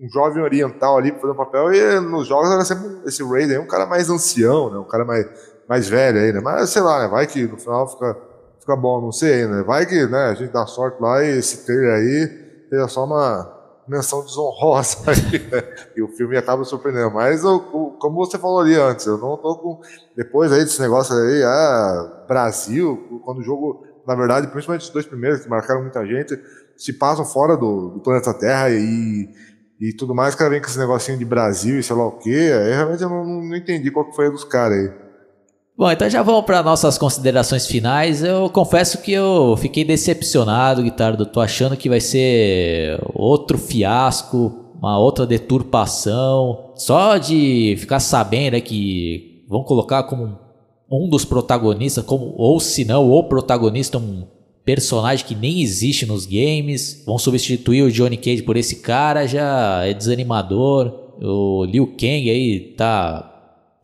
um 0.00 0.08
jovem 0.12 0.42
oriental 0.44 0.96
ali 0.96 1.10
para 1.10 1.20
fazer 1.20 1.32
um 1.32 1.36
papel 1.36 1.74
e 1.74 2.00
nos 2.00 2.28
jogos 2.28 2.48
era 2.48 2.64
sempre 2.64 3.00
esse 3.04 3.24
Raiden, 3.24 3.58
um 3.58 3.66
cara 3.66 3.84
mais 3.84 4.08
ancião, 4.08 4.70
né? 4.70 4.78
Um 4.78 4.84
cara 4.84 5.04
mais, 5.04 5.26
mais 5.68 5.88
velho 5.88 6.20
aí, 6.20 6.32
né? 6.32 6.40
Mas 6.40 6.70
sei 6.70 6.82
lá, 6.82 7.00
né? 7.00 7.08
Vai 7.08 7.26
que 7.26 7.48
no 7.48 7.58
final 7.58 7.88
fica, 7.88 8.16
fica 8.60 8.76
bom, 8.76 9.00
não 9.00 9.10
sei 9.10 9.42
ainda. 9.42 9.56
Né? 9.56 9.62
Vai 9.64 9.86
que 9.86 10.06
né, 10.06 10.26
a 10.26 10.34
gente 10.34 10.52
dá 10.52 10.64
sorte 10.66 11.02
lá 11.02 11.24
e 11.24 11.38
esse 11.38 11.66
trailer 11.66 11.94
aí 11.94 12.68
seja 12.70 12.86
só 12.86 13.04
uma 13.04 13.55
menção 13.88 14.24
desonrosa 14.24 14.98
aí, 15.10 15.38
né? 15.38 15.62
e 15.96 16.02
o 16.02 16.08
filme 16.08 16.36
acaba 16.36 16.64
surpreendendo. 16.64 17.12
Mas, 17.12 17.42
eu, 17.44 17.60
como 17.98 18.16
você 18.16 18.38
falou 18.38 18.60
ali 18.60 18.74
antes, 18.74 19.06
eu 19.06 19.18
não 19.18 19.36
tô 19.36 19.56
com. 19.56 19.80
Depois 20.16 20.52
aí 20.52 20.64
desse 20.64 20.80
negócio 20.80 21.14
aí, 21.14 21.42
ah, 21.44 22.24
Brasil, 22.26 23.20
quando 23.24 23.38
o 23.38 23.42
jogo, 23.42 23.86
na 24.06 24.14
verdade, 24.14 24.48
principalmente 24.48 24.82
os 24.82 24.90
dois 24.90 25.06
primeiros, 25.06 25.40
que 25.40 25.48
marcaram 25.48 25.82
muita 25.82 26.04
gente, 26.06 26.38
se 26.76 26.92
passam 26.92 27.24
fora 27.24 27.56
do, 27.56 27.90
do 27.90 28.00
planeta 28.00 28.34
Terra 28.34 28.70
e, 28.70 29.28
e 29.80 29.92
tudo 29.92 30.14
mais, 30.14 30.34
cara 30.34 30.50
vem 30.50 30.60
com 30.60 30.66
esse 30.66 30.78
negocinho 30.78 31.18
de 31.18 31.24
Brasil 31.24 31.78
e 31.78 31.82
sei 31.82 31.96
lá 31.96 32.06
o 32.06 32.18
quê. 32.18 32.52
Aí 32.52 32.72
realmente 32.72 33.02
eu 33.02 33.08
não, 33.08 33.24
não 33.24 33.56
entendi 33.56 33.90
qual 33.90 34.08
que 34.08 34.16
foi 34.16 34.26
a 34.26 34.30
dos 34.30 34.44
caras 34.44 34.78
aí. 34.78 35.05
Bom, 35.78 35.90
então 35.90 36.08
já 36.08 36.22
vamos 36.22 36.46
para 36.46 36.62
nossas 36.62 36.96
considerações 36.96 37.66
finais. 37.66 38.24
Eu 38.24 38.48
confesso 38.48 39.02
que 39.02 39.12
eu 39.12 39.54
fiquei 39.58 39.84
decepcionado, 39.84 40.82
Guitardo. 40.82 41.26
Tô 41.26 41.38
achando 41.38 41.76
que 41.76 41.86
vai 41.86 42.00
ser 42.00 42.98
outro 43.12 43.58
fiasco, 43.58 44.72
uma 44.80 44.98
outra 44.98 45.26
deturpação. 45.26 46.72
Só 46.76 47.18
de 47.18 47.76
ficar 47.78 48.00
sabendo 48.00 48.54
né, 48.54 48.60
que 48.62 49.44
vão 49.46 49.62
colocar 49.64 50.04
como 50.04 50.38
um 50.90 51.10
dos 51.10 51.26
protagonistas, 51.26 52.02
como 52.06 52.32
ou 52.38 52.58
se 52.58 52.86
não, 52.86 53.10
o 53.10 53.24
protagonista, 53.24 53.98
um 53.98 54.26
personagem 54.64 55.26
que 55.26 55.34
nem 55.34 55.60
existe 55.60 56.06
nos 56.06 56.24
games. 56.24 57.02
Vão 57.04 57.18
substituir 57.18 57.82
o 57.82 57.92
Johnny 57.92 58.16
Cage 58.16 58.42
por 58.42 58.56
esse 58.56 58.76
cara, 58.76 59.26
já 59.26 59.84
é 59.84 59.92
desanimador. 59.92 61.10
O 61.20 61.66
Liu 61.66 61.86
Kang 61.88 62.30
aí 62.30 62.72
tá 62.78 63.35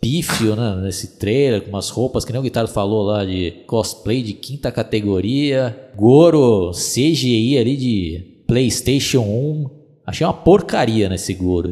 pífio 0.03 0.57
né, 0.57 0.81
nesse 0.83 1.17
trailer, 1.17 1.63
com 1.63 1.69
umas 1.69 1.89
roupas 1.89 2.25
que 2.25 2.33
nem 2.33 2.41
o 2.41 2.43
Guitardo 2.43 2.69
falou 2.69 3.05
lá 3.05 3.25
de 3.25 3.63
cosplay 3.69 4.21
de 4.21 4.33
quinta 4.33 4.73
categoria. 4.73 5.91
Goro 5.95 6.73
CGI 6.73 7.57
ali 7.57 7.77
de 7.77 8.43
PlayStation 8.49 9.21
1. 9.21 9.71
Achei 10.05 10.27
uma 10.27 10.35
porcaria 10.35 11.09
nesse 11.09 11.33
Goro. 11.33 11.71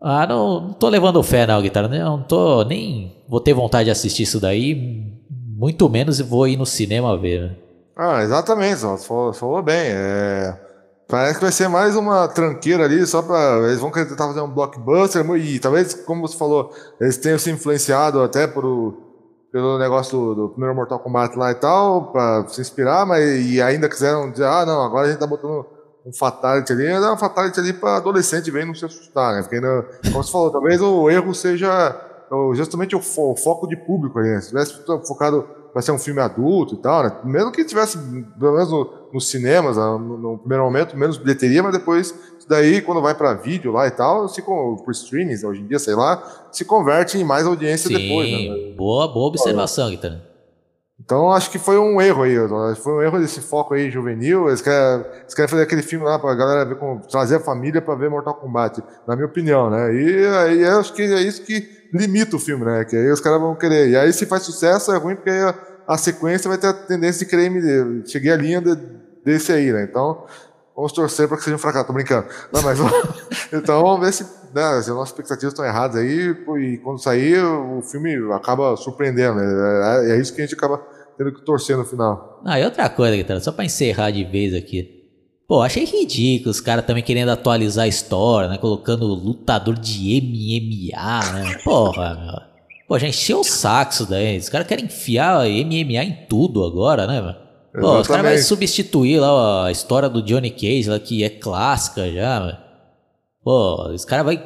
Ah, 0.00 0.26
não, 0.26 0.60
não 0.60 0.72
tô 0.72 0.88
levando 0.88 1.22
fé 1.22 1.46
não, 1.46 1.62
Guitardo. 1.62 1.96
Não 1.96 2.22
tô 2.24 2.64
nem. 2.64 3.16
Vou 3.28 3.40
ter 3.40 3.54
vontade 3.54 3.84
de 3.84 3.90
assistir 3.92 4.24
isso 4.24 4.40
daí. 4.40 5.14
Muito 5.30 5.88
menos 5.88 6.18
vou 6.20 6.48
ir 6.48 6.56
no 6.56 6.66
cinema 6.66 7.16
ver. 7.16 7.42
Né? 7.42 7.56
Ah, 7.96 8.22
exatamente, 8.22 8.80
falou, 8.80 9.32
falou 9.32 9.62
bem. 9.62 9.90
É. 9.90 10.69
Parece 11.10 11.34
que 11.34 11.44
vai 11.44 11.52
ser 11.52 11.68
mais 11.68 11.96
uma 11.96 12.28
tranqueira 12.28 12.84
ali, 12.84 13.04
só 13.04 13.20
para 13.20 13.66
Eles 13.66 13.80
vão 13.80 13.90
tentar 13.90 14.28
fazer 14.28 14.40
um 14.40 14.48
blockbuster, 14.48 15.26
e 15.36 15.58
talvez, 15.58 15.92
como 15.92 16.26
você 16.26 16.38
falou, 16.38 16.72
eles 17.00 17.16
tenham 17.16 17.38
se 17.38 17.50
influenciado 17.50 18.22
até 18.22 18.46
por, 18.46 18.96
pelo 19.50 19.76
negócio 19.78 20.16
do, 20.16 20.34
do 20.34 20.48
primeiro 20.50 20.74
Mortal 20.74 21.00
Kombat 21.00 21.36
lá 21.36 21.50
e 21.50 21.56
tal, 21.56 22.12
para 22.12 22.46
se 22.46 22.60
inspirar, 22.60 23.04
mas 23.04 23.24
e 23.24 23.60
ainda 23.60 23.88
quiseram 23.88 24.30
dizer, 24.30 24.46
ah, 24.46 24.64
não, 24.64 24.82
agora 24.82 25.08
a 25.08 25.10
gente 25.10 25.18
tá 25.18 25.26
botando 25.26 25.66
um 26.06 26.12
fatality 26.12 26.72
ali, 26.72 26.86
é 26.86 27.12
um 27.12 27.18
fatality 27.18 27.58
ali 27.58 27.72
para 27.72 27.96
adolescente 27.96 28.50
ver 28.50 28.64
não 28.64 28.74
se 28.74 28.84
assustar, 28.84 29.34
né? 29.34 29.42
Porque, 29.42 29.56
ainda, 29.56 29.86
como 30.04 30.22
você 30.22 30.30
falou, 30.30 30.50
talvez 30.50 30.80
o 30.80 31.10
erro 31.10 31.34
seja 31.34 32.06
justamente 32.54 32.94
o, 32.94 33.02
fo 33.02 33.32
o 33.32 33.36
foco 33.36 33.66
de 33.66 33.76
público 33.76 34.18
ali, 34.18 34.28
né? 34.28 34.40
Se 34.40 34.48
tivesse 34.50 34.80
focado 35.06 35.59
vai 35.72 35.82
ser 35.82 35.92
um 35.92 35.98
filme 35.98 36.20
adulto 36.20 36.74
e 36.74 36.78
tal, 36.78 37.02
né? 37.02 37.16
Mesmo 37.24 37.52
que 37.52 37.64
tivesse, 37.64 37.98
pelo 38.38 38.52
menos 38.52 38.70
no, 38.70 38.92
nos 39.12 39.28
cinemas, 39.28 39.76
no, 39.76 39.98
no, 39.98 40.38
primeiro 40.38 40.64
momento, 40.64 40.96
menos 40.96 41.16
bilheteria, 41.16 41.62
mas 41.62 41.72
depois, 41.72 42.14
daí, 42.48 42.80
quando 42.80 43.00
vai 43.00 43.14
para 43.14 43.34
vídeo 43.34 43.72
lá 43.72 43.86
e 43.86 43.90
tal, 43.90 44.28
se 44.28 44.42
por 44.42 44.90
streaming, 44.90 45.44
hoje 45.44 45.60
em 45.60 45.66
dia, 45.66 45.78
sei 45.78 45.94
lá, 45.94 46.48
se 46.50 46.64
converte 46.64 47.18
em 47.18 47.24
mais 47.24 47.46
audiência 47.46 47.88
Sim, 47.88 47.94
depois. 47.94 48.30
Né? 48.30 48.74
Boa, 48.76 49.08
boa 49.08 49.28
observação, 49.28 49.90
Guitarra. 49.90 50.30
Então 51.02 51.32
acho 51.32 51.50
que 51.50 51.58
foi 51.58 51.78
um 51.78 52.00
erro 52.00 52.22
aí, 52.22 52.36
foi 52.76 52.92
um 52.92 53.02
erro 53.02 53.18
desse 53.18 53.40
foco 53.40 53.72
aí 53.72 53.90
juvenil. 53.90 54.48
Eles 54.48 54.60
querem, 54.60 55.04
eles 55.22 55.34
querem 55.34 55.48
fazer 55.48 55.62
aquele 55.62 55.82
filme 55.82 56.04
lá 56.04 56.18
pra 56.18 56.34
galera 56.34 56.64
ver 56.64 56.76
como, 56.76 57.00
trazer 57.00 57.36
a 57.36 57.40
família 57.40 57.80
para 57.80 57.94
ver 57.94 58.10
Mortal 58.10 58.34
Kombat, 58.34 58.82
na 59.08 59.16
minha 59.16 59.26
opinião, 59.26 59.70
né? 59.70 59.94
E 59.94 60.26
aí 60.26 60.64
acho 60.66 60.92
que 60.92 61.02
é 61.02 61.20
isso 61.22 61.42
que 61.42 61.79
limita 61.92 62.36
o 62.36 62.38
filme, 62.38 62.64
né? 62.64 62.84
Que 62.84 62.96
aí 62.96 63.10
os 63.10 63.20
caras 63.20 63.40
vão 63.40 63.54
querer. 63.54 63.88
E 63.90 63.96
aí 63.96 64.12
se 64.12 64.26
faz 64.26 64.42
sucesso 64.42 64.92
é 64.92 64.96
ruim 64.96 65.16
porque 65.16 65.30
aí 65.30 65.40
a, 65.40 65.54
a 65.88 65.98
sequência 65.98 66.48
vai 66.48 66.58
ter 66.58 66.68
a 66.68 66.72
tendência 66.72 67.24
de 67.24 67.30
querer 67.30 67.50
me 67.50 68.06
cheguei 68.06 68.32
à 68.32 68.36
linha 68.36 68.60
de, 68.60 68.76
desse 69.24 69.52
aí, 69.52 69.72
né? 69.72 69.84
Então 69.84 70.24
vamos 70.74 70.92
torcer 70.92 71.28
para 71.28 71.36
que 71.36 71.44
seja 71.44 71.56
um 71.56 71.58
fracasso. 71.58 71.86
Tô 71.86 71.92
brincando. 71.92 72.26
Não, 72.52 72.62
mas 72.62 72.78
então 73.52 73.82
vamos 73.82 74.00
ver 74.00 74.12
se, 74.12 74.24
né, 74.54 74.82
se 74.82 74.88
as 74.90 74.96
nossas 74.96 75.10
expectativas 75.10 75.52
estão 75.52 75.64
erradas 75.64 75.96
aí 75.96 76.36
e 76.58 76.78
quando 76.78 77.02
sair 77.02 77.38
o 77.42 77.82
filme 77.82 78.16
acaba 78.32 78.76
surpreendendo. 78.76 79.36
Né? 79.36 80.08
É, 80.08 80.12
é 80.12 80.20
isso 80.20 80.34
que 80.34 80.40
a 80.40 80.44
gente 80.44 80.54
acaba 80.54 80.80
tendo 81.18 81.32
que 81.32 81.42
torcer 81.42 81.76
no 81.76 81.84
final. 81.84 82.40
Ah, 82.44 82.58
e 82.58 82.64
outra 82.64 82.88
coisa, 82.88 83.16
Guitarra, 83.16 83.40
só 83.40 83.52
para 83.52 83.64
encerrar 83.64 84.10
de 84.10 84.24
vez 84.24 84.54
aqui. 84.54 84.99
Pô, 85.50 85.62
achei 85.62 85.84
ridículo 85.84 86.52
os 86.52 86.60
caras 86.60 86.86
também 86.86 87.02
querendo 87.02 87.30
atualizar 87.30 87.84
a 87.84 87.88
história, 87.88 88.48
né? 88.48 88.56
Colocando 88.56 89.04
lutador 89.04 89.76
de 89.76 90.20
MMA, 90.22 91.32
né? 91.32 91.58
Porra, 91.64 92.14
meu. 92.14 92.40
Pô, 92.86 92.96
já 92.96 93.08
encheu 93.08 93.40
o 93.40 93.44
saco 93.44 93.92
isso 93.92 94.06
daí. 94.08 94.38
Os 94.38 94.48
caras 94.48 94.68
querem 94.68 94.84
enfiar 94.84 95.40
MMA 95.48 96.04
em 96.04 96.18
tudo 96.28 96.64
agora, 96.64 97.04
né, 97.04 97.20
mano? 97.20 97.36
Pô, 97.80 97.98
os 97.98 98.06
caras 98.06 98.32
vão 98.32 98.42
substituir 98.44 99.18
lá 99.18 99.66
a 99.66 99.72
história 99.72 100.08
do 100.08 100.22
Johnny 100.22 100.50
Cage, 100.50 100.88
lá, 100.88 101.00
que 101.00 101.24
é 101.24 101.28
clássica 101.28 102.08
já, 102.12 102.38
mano. 102.38 102.58
Pô, 103.42 103.88
os 103.88 104.04
caras 104.04 104.26
vão 104.26 104.40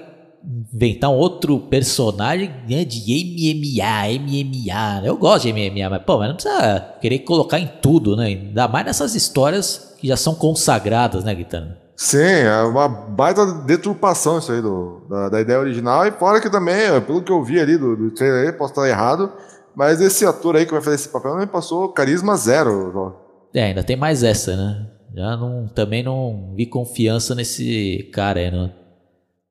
inventar 0.73 1.11
um 1.11 1.17
outro 1.17 1.59
personagem 1.59 2.51
né, 2.67 2.83
de 2.83 3.01
MMA, 3.01 4.21
MMA. 4.23 5.01
Né? 5.03 5.09
Eu 5.11 5.19
gosto 5.19 5.45
de 5.45 5.53
MMA, 5.53 5.91
mas, 5.91 6.03
pô, 6.03 6.17
mas 6.17 6.29
não 6.29 6.37
precisa 6.37 6.81
querer 7.03 7.19
colocar 7.19 7.59
em 7.59 7.67
tudo, 7.83 8.17
né? 8.17 8.25
Ainda 8.25 8.67
mais 8.67 8.87
nessas 8.87 9.15
histórias 9.15 9.94
que 10.05 10.09
já 10.09 10.19
são 10.19 10.35
consagradas, 10.35 11.25
né, 11.25 11.35
Guitarra? 11.35 11.79
Sim, 11.97 12.19
é 12.19 12.63
uma 12.65 12.87
baita 12.87 13.47
deturpação 13.65 14.39
isso 14.39 14.53
aí 14.53 14.61
do, 14.61 15.07
da, 15.09 15.31
da, 15.31 15.41
ideia 15.41 15.59
original. 15.59 16.07
E 16.07 16.11
fora 16.11 16.43
que 16.43 16.51
também, 16.51 17.01
pelo 17.07 17.23
que 17.23 17.33
eu 17.33 17.43
vi 17.43 17.59
ali 17.59 17.79
do, 17.79 17.97
do 17.97 18.11
trailer 18.11 18.49
aí, 18.49 18.53
posso 18.53 18.73
estar 18.73 18.87
errado, 18.87 19.33
mas 19.75 20.03
esse 20.03 20.27
ator 20.27 20.57
aí 20.57 20.67
que 20.67 20.73
vai 20.73 20.83
fazer 20.83 20.97
esse 20.97 21.09
papel 21.09 21.31
não 21.31 21.41
me 21.41 21.47
passou 21.47 21.89
carisma 21.89 22.37
zero. 22.37 22.93
João. 22.93 23.17
É, 23.55 23.65
ainda 23.65 23.83
tem 23.83 23.97
mais 23.97 24.23
essa, 24.23 24.55
né? 24.55 24.91
Já 25.17 25.39
não, 25.39 25.69
também 25.69 26.03
não 26.03 26.53
vi 26.55 26.67
confiança 26.67 27.35
nesse 27.35 28.11
cara 28.13 28.41
aí, 28.41 28.51
né? 28.51 28.73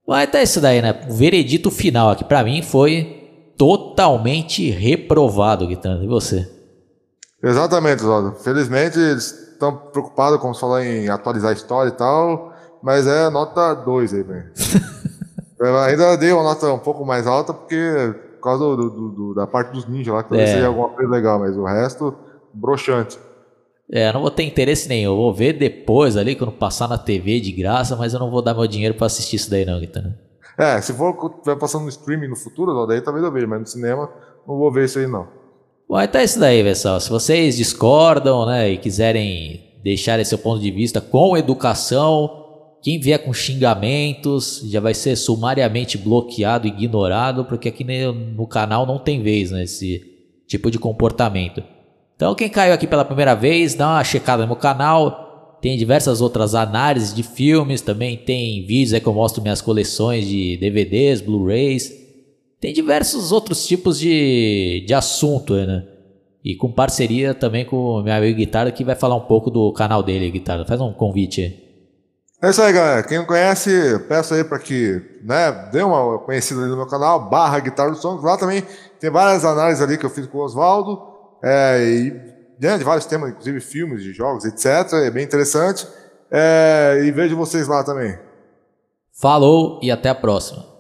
Mas 0.08 0.28
até 0.28 0.44
isso 0.44 0.62
daí, 0.62 0.84
né? 0.84 1.02
O 1.10 1.13
veredito 1.13 1.72
final 1.72 2.12
aqui 2.12 2.24
para 2.24 2.44
mim 2.44 2.62
foi 2.62 3.54
totalmente 3.58 4.70
reprovado, 4.70 5.66
Guitarra. 5.66 6.04
E 6.04 6.08
você? 6.08 6.48
Exatamente, 7.42 8.04
Zóio. 8.04 8.36
Felizmente 8.36 9.00
eles 9.00 9.42
estão 9.63 9.76
preocupados, 9.91 10.39
como 10.39 10.54
você 10.54 10.62
falou, 10.62 10.80
em 10.80 11.10
atualizar 11.10 11.52
a 11.52 11.54
história 11.54 11.89
e 11.89 11.93
tal, 11.93 12.54
mas 12.82 13.08
é 13.08 13.30
nota 13.30 13.73
2 13.73 14.13
aí, 14.13 14.23
velho. 14.23 14.52
Eu 15.60 15.78
ainda 15.78 16.17
dei 16.17 16.32
uma 16.34 16.43
nota 16.43 16.67
um 16.73 16.80
pouco 16.80 17.06
mais 17.06 17.26
alta, 17.26 17.54
porque 17.54 18.13
por 18.36 18.43
causa 18.43 18.60
do, 18.60 18.76
do, 18.76 19.10
do, 19.10 19.34
da 19.34 19.47
parte 19.47 19.71
dos 19.71 19.88
ninjas 19.88 20.13
lá, 20.13 20.21
que 20.21 20.30
talvez 20.30 20.49
é. 20.49 20.54
seja 20.56 20.67
alguma 20.67 20.89
coisa 20.89 21.10
legal, 21.10 21.39
mas 21.39 21.56
o 21.56 21.63
resto, 21.63 22.13
broxante. 22.54 23.17
É, 23.89 24.10
eu 24.10 24.13
não 24.13 24.21
vou 24.21 24.32
ter 24.32 24.43
interesse 24.43 24.89
nenhum. 24.89 25.12
Eu 25.12 25.15
vou 25.15 25.34
ver 25.34 25.54
depois 25.54 26.17
ali, 26.17 26.36
quando 26.36 26.52
passar 26.52 26.89
na 26.89 26.97
TV 26.97 27.39
de 27.39 27.54
graça, 27.54 27.95
mas 27.95 28.13
eu 28.13 28.19
não 28.19 28.30
vou 28.30 28.41
dar 28.41 28.54
meu 28.54 28.67
dinheiro 28.67 28.95
pra 28.95 29.06
assistir 29.06 29.38
isso 29.38 29.49
daí, 29.49 29.63
não, 29.63 29.80
Guitana. 29.80 30.19
É, 30.58 30.82
se 30.82 30.91
for 30.93 31.15
vai 31.45 31.56
passando 31.56 31.84
no 31.84 31.89
streaming 31.89 32.28
no 32.28 32.36
futuro, 32.36 32.86
daí 32.86 33.02
talvez 33.02 33.26
eu 33.26 33.32
veja, 33.32 33.47
mas 33.47 33.60
no 33.62 33.67
cinema 33.67 34.10
não 34.45 34.58
vou 34.58 34.71
ver 34.71 34.86
isso 34.86 34.99
aí, 34.99 35.08
não. 35.08 35.28
Bom, 35.88 36.02
então 36.02 36.22
é 36.22 36.24
isso 36.24 36.39
daí, 36.39 36.63
pessoal. 36.63 37.00
Se 37.00 37.10
vocês 37.10 37.58
discordam, 37.58 38.46
né, 38.46 38.72
e 38.72 38.78
quiserem 38.78 39.62
deixar 39.84 40.24
seu 40.26 40.38
ponto 40.38 40.62
de 40.62 40.72
vista 40.72 41.02
com 41.02 41.38
educação, 41.38 42.43
quem 42.82 43.00
vier 43.00 43.19
com 43.19 43.34
xingamentos 43.34 44.62
já 44.65 44.80
vai 44.80 44.93
ser 44.93 45.15
sumariamente 45.15 45.98
bloqueado, 45.98 46.67
ignorado, 46.67 47.46
porque 47.46 47.69
aqui 47.69 47.84
no 47.84 48.46
canal 48.46 48.86
não 48.86 49.00
tem 49.00 49.22
vez 49.22 49.52
né, 49.52 49.63
tipo 50.48 50.69
de 50.69 50.78
comportamento. 50.78 51.63
Então, 52.15 52.36
quem 52.36 52.50
caiu 52.50 52.74
aqui 52.74 52.86
pela 52.86 53.06
primeira 53.06 53.34
vez, 53.34 53.74
dá 53.74 53.88
uma 53.88 54.04
checada 54.04 54.43
no 54.43 54.48
meu 54.48 54.56
canal. 54.56 55.58
Tem 55.62 55.78
diversas 55.78 56.19
outras 56.19 56.54
análises 56.54 57.13
de 57.13 57.24
filmes, 57.24 57.82
também 57.82 58.17
tem 58.17 58.65
vídeos 58.65 58.93
aí 58.93 59.00
que 59.00 59.08
eu 59.08 59.13
mostro 59.13 59.41
minhas 59.41 59.62
coleções 59.62 60.28
de 60.28 60.58
DVDs, 60.58 61.22
Blu-rays. 61.22 62.03
Tem 62.63 62.71
diversos 62.71 63.34
outros 63.34 63.67
tipos 63.67 63.99
de, 63.99 64.86
de 64.88 64.93
assunto, 64.93 65.54
né? 65.54 65.86
E 66.41 66.56
com 66.56 66.71
parceria 66.71 67.34
também 67.34 67.65
com 67.65 67.76
o 67.76 68.02
meu 68.02 68.13
amigo 68.13 68.38
Guitarra, 68.38 68.71
que 68.71 68.86
vai 68.86 68.95
falar 68.95 69.17
um 69.17 69.28
pouco 69.28 69.52
do 69.52 69.73
canal 69.73 70.02
dele, 70.02 70.32
Guitarra. 70.32 70.63
Faz 70.65 70.80
um 70.80 70.93
convite 70.93 71.41
aí. 71.41 71.62
É 72.41 72.49
isso 72.52 72.62
aí, 72.62 72.71
galera. 72.71 73.04
Quem 73.04 73.17
não 73.17 73.26
conhece, 73.26 73.99
peço 74.08 74.34
aí 74.34 74.45
para 74.45 74.60
que 74.60 75.02
né, 75.26 75.52
dê 75.73 75.84
uma 75.84 76.19
conhecida 76.19 76.62
no 76.62 76.78
meu 76.78 76.88
canal, 76.88 77.30
barra 77.30 77.60
Guitarra 77.60 77.91
do 77.91 77.97
Sons. 77.97 78.23
Lá 78.23 78.38
também 78.38 78.63
tem 78.97 79.12
várias 79.12 79.43
análises 79.43 79.84
ali 79.84 79.97
que 79.97 80.06
eu 80.06 80.10
fiz 80.10 80.26
com 80.26 80.38
o 80.38 80.45
Oswaldo. 80.45 81.02
É, 81.43 81.84
e 81.84 82.12
né, 82.62 82.78
de 82.78 82.86
vários 82.86 83.06
temas, 83.06 83.32
inclusive 83.32 83.60
filmes, 83.60 84.02
de 84.02 84.13
jogos, 84.13 84.45
etc. 84.45 84.89
É 85.06 85.12
bem 85.12 85.26
interessante. 85.26 85.86
É, 86.32 87.02
e 87.04 87.12
vejo 87.12 87.36
vocês 87.36 87.67
lá 87.67 87.84
também. 87.84 88.17
Falou 89.12 89.82
e 89.84 89.91
até 89.91 90.08
a 90.08 90.15
próxima. 90.15 90.71